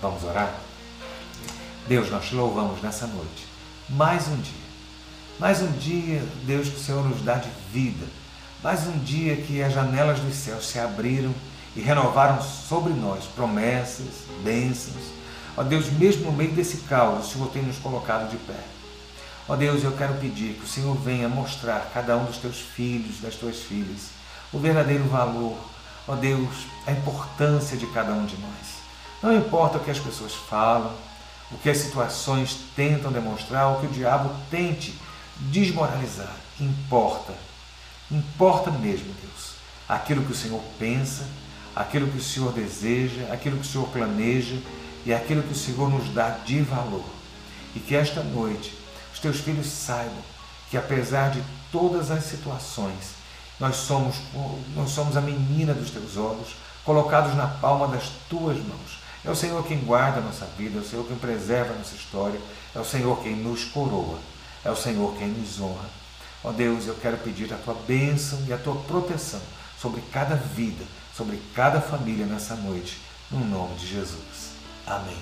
Vamos 0.01 0.25
orar? 0.25 0.53
Deus, 1.87 2.11
nós 2.11 2.25
te 2.25 2.35
louvamos 2.35 2.81
nessa 2.81 3.07
noite. 3.07 3.47
Mais 3.87 4.27
um 4.27 4.35
dia. 4.35 4.69
Mais 5.39 5.61
um 5.61 5.71
dia, 5.71 6.21
Deus, 6.43 6.67
que 6.67 6.75
o 6.75 6.79
Senhor 6.79 7.07
nos 7.07 7.21
dá 7.21 7.35
de 7.35 7.49
vida. 7.71 8.05
Mais 8.61 8.85
um 8.87 8.99
dia 8.99 9.37
que 9.37 9.63
as 9.63 9.71
janelas 9.71 10.19
dos 10.19 10.35
céus 10.35 10.67
se 10.67 10.77
abriram 10.77 11.33
e 11.77 11.79
renovaram 11.79 12.41
sobre 12.41 12.91
nós 12.91 13.23
promessas, 13.23 14.25
bênçãos. 14.43 15.05
Ó 15.55 15.63
Deus, 15.63 15.89
mesmo 15.93 16.25
no 16.25 16.33
meio 16.33 16.51
desse 16.51 16.79
caos, 16.79 17.25
o 17.25 17.31
Senhor 17.31 17.47
tem 17.51 17.63
nos 17.63 17.77
colocado 17.77 18.29
de 18.29 18.35
pé. 18.35 18.78
Ó 19.49 19.55
Deus, 19.55 19.83
eu 19.83 19.91
quero 19.93 20.13
pedir 20.13 20.53
que 20.53 20.63
o 20.63 20.67
Senhor 20.67 20.95
venha 20.95 21.27
mostrar 21.27 21.77
a 21.77 21.85
cada 21.91 22.15
um 22.15 22.25
dos 22.25 22.37
teus 22.37 22.59
filhos, 22.59 23.19
das 23.19 23.33
tuas 23.33 23.57
filhas, 23.57 24.09
o 24.53 24.59
verdadeiro 24.59 25.05
valor, 25.05 25.57
ó 26.07 26.15
Deus, 26.15 26.67
a 26.85 26.91
importância 26.91 27.75
de 27.75 27.87
cada 27.87 28.11
um 28.13 28.27
de 28.27 28.37
nós. 28.37 28.77
Não 29.23 29.35
importa 29.35 29.79
o 29.79 29.83
que 29.83 29.89
as 29.89 29.97
pessoas 29.97 30.35
falam, 30.35 30.93
o 31.51 31.57
que 31.57 31.67
as 31.67 31.79
situações 31.79 32.59
tentam 32.75 33.11
demonstrar, 33.11 33.71
o 33.71 33.79
que 33.79 33.87
o 33.87 33.91
diabo 33.91 34.29
tente 34.51 34.93
desmoralizar, 35.37 36.35
importa. 36.61 37.33
Importa 38.11 38.69
mesmo, 38.69 39.11
Deus, 39.19 39.53
aquilo 39.87 40.23
que 40.25 40.31
o 40.31 40.35
Senhor 40.35 40.61
pensa, 40.77 41.25
aquilo 41.75 42.07
que 42.11 42.19
o 42.19 42.23
Senhor 42.23 42.51
deseja, 42.51 43.33
aquilo 43.33 43.57
que 43.57 43.65
o 43.65 43.71
Senhor 43.71 43.87
planeja 43.87 44.59
e 45.07 45.11
aquilo 45.11 45.41
que 45.41 45.53
o 45.53 45.57
Senhor 45.57 45.89
nos 45.89 46.07
dá 46.13 46.29
de 46.29 46.61
valor. 46.61 47.05
E 47.75 47.79
que 47.79 47.95
esta 47.95 48.21
noite 48.23 48.78
os 49.19 49.21
teus 49.21 49.39
filhos 49.41 49.67
saibam 49.67 50.23
que, 50.69 50.77
apesar 50.77 51.29
de 51.31 51.43
todas 51.71 52.09
as 52.09 52.23
situações, 52.23 53.15
nós 53.59 53.75
somos, 53.75 54.15
nós 54.73 54.91
somos 54.91 55.17
a 55.17 55.21
menina 55.21 55.73
dos 55.73 55.91
teus 55.91 56.15
olhos, 56.15 56.55
colocados 56.85 57.35
na 57.35 57.45
palma 57.47 57.89
das 57.89 58.09
tuas 58.29 58.57
mãos. 58.57 58.99
É 59.25 59.29
o 59.29 59.35
Senhor 59.35 59.61
quem 59.65 59.79
guarda 59.79 60.19
a 60.19 60.23
nossa 60.23 60.45
vida, 60.57 60.79
é 60.79 60.81
o 60.81 60.85
Senhor 60.85 61.05
quem 61.05 61.17
preserva 61.17 61.73
a 61.73 61.77
nossa 61.77 61.95
história, 61.95 62.39
é 62.73 62.79
o 62.79 62.85
Senhor 62.85 63.21
quem 63.21 63.35
nos 63.35 63.65
coroa, 63.65 64.19
é 64.63 64.71
o 64.71 64.75
Senhor 64.75 65.13
quem 65.17 65.27
nos 65.27 65.59
honra. 65.59 65.89
Ó 66.41 66.53
Deus, 66.53 66.87
eu 66.87 66.95
quero 66.95 67.17
pedir 67.17 67.53
a 67.53 67.57
tua 67.57 67.73
bênção 67.73 68.41
e 68.47 68.53
a 68.53 68.57
tua 68.57 68.75
proteção 68.83 69.41
sobre 69.77 70.01
cada 70.13 70.35
vida, 70.35 70.85
sobre 71.13 71.41
cada 71.53 71.81
família 71.81 72.25
nessa 72.25 72.55
noite, 72.55 73.01
no 73.29 73.43
nome 73.43 73.75
de 73.75 73.85
Jesus. 73.85 74.53
Amém. 74.87 75.17